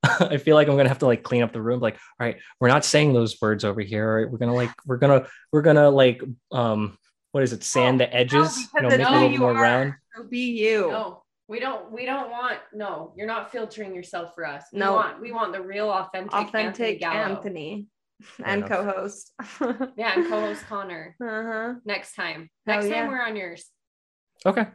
[0.03, 1.79] I feel like I'm gonna have to like clean up the room.
[1.79, 4.07] Like, all right, we're not saying those words over here.
[4.07, 6.21] All right, we're gonna like, we're gonna, we're gonna like,
[6.51, 6.95] um,
[7.31, 7.63] what is it?
[7.63, 8.67] Sand the edges.
[8.75, 9.61] You know, make it's it a little more are.
[9.61, 9.93] round.
[10.15, 10.89] So be you.
[10.91, 11.91] No, we don't.
[11.91, 12.59] We don't want.
[12.73, 14.63] No, you're not filtering yourself for us.
[14.71, 14.93] We No.
[14.93, 15.21] want.
[15.21, 17.33] We want the real, authentic, Authentic Anthony.
[17.35, 17.87] Anthony,
[18.43, 19.31] and co host.
[19.59, 21.15] uh Yeah, and co-host Connor.
[21.21, 21.73] Uh huh.
[21.85, 22.49] Next time.
[22.65, 23.01] Hell Next yeah.
[23.01, 23.65] time we're on yours.
[24.45, 24.67] Okay,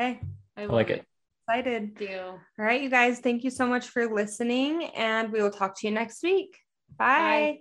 [0.00, 0.20] Okay.
[0.56, 1.04] I, I like it.
[1.48, 1.98] Excited.
[1.98, 2.18] Thank you.
[2.20, 5.86] All right, you guys, thank you so much for listening, and we will talk to
[5.86, 6.56] you next week.
[6.96, 7.58] Bye.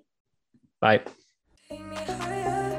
[0.79, 0.99] Bye.
[0.99, 1.11] bye.
[1.69, 2.70] Take me higher.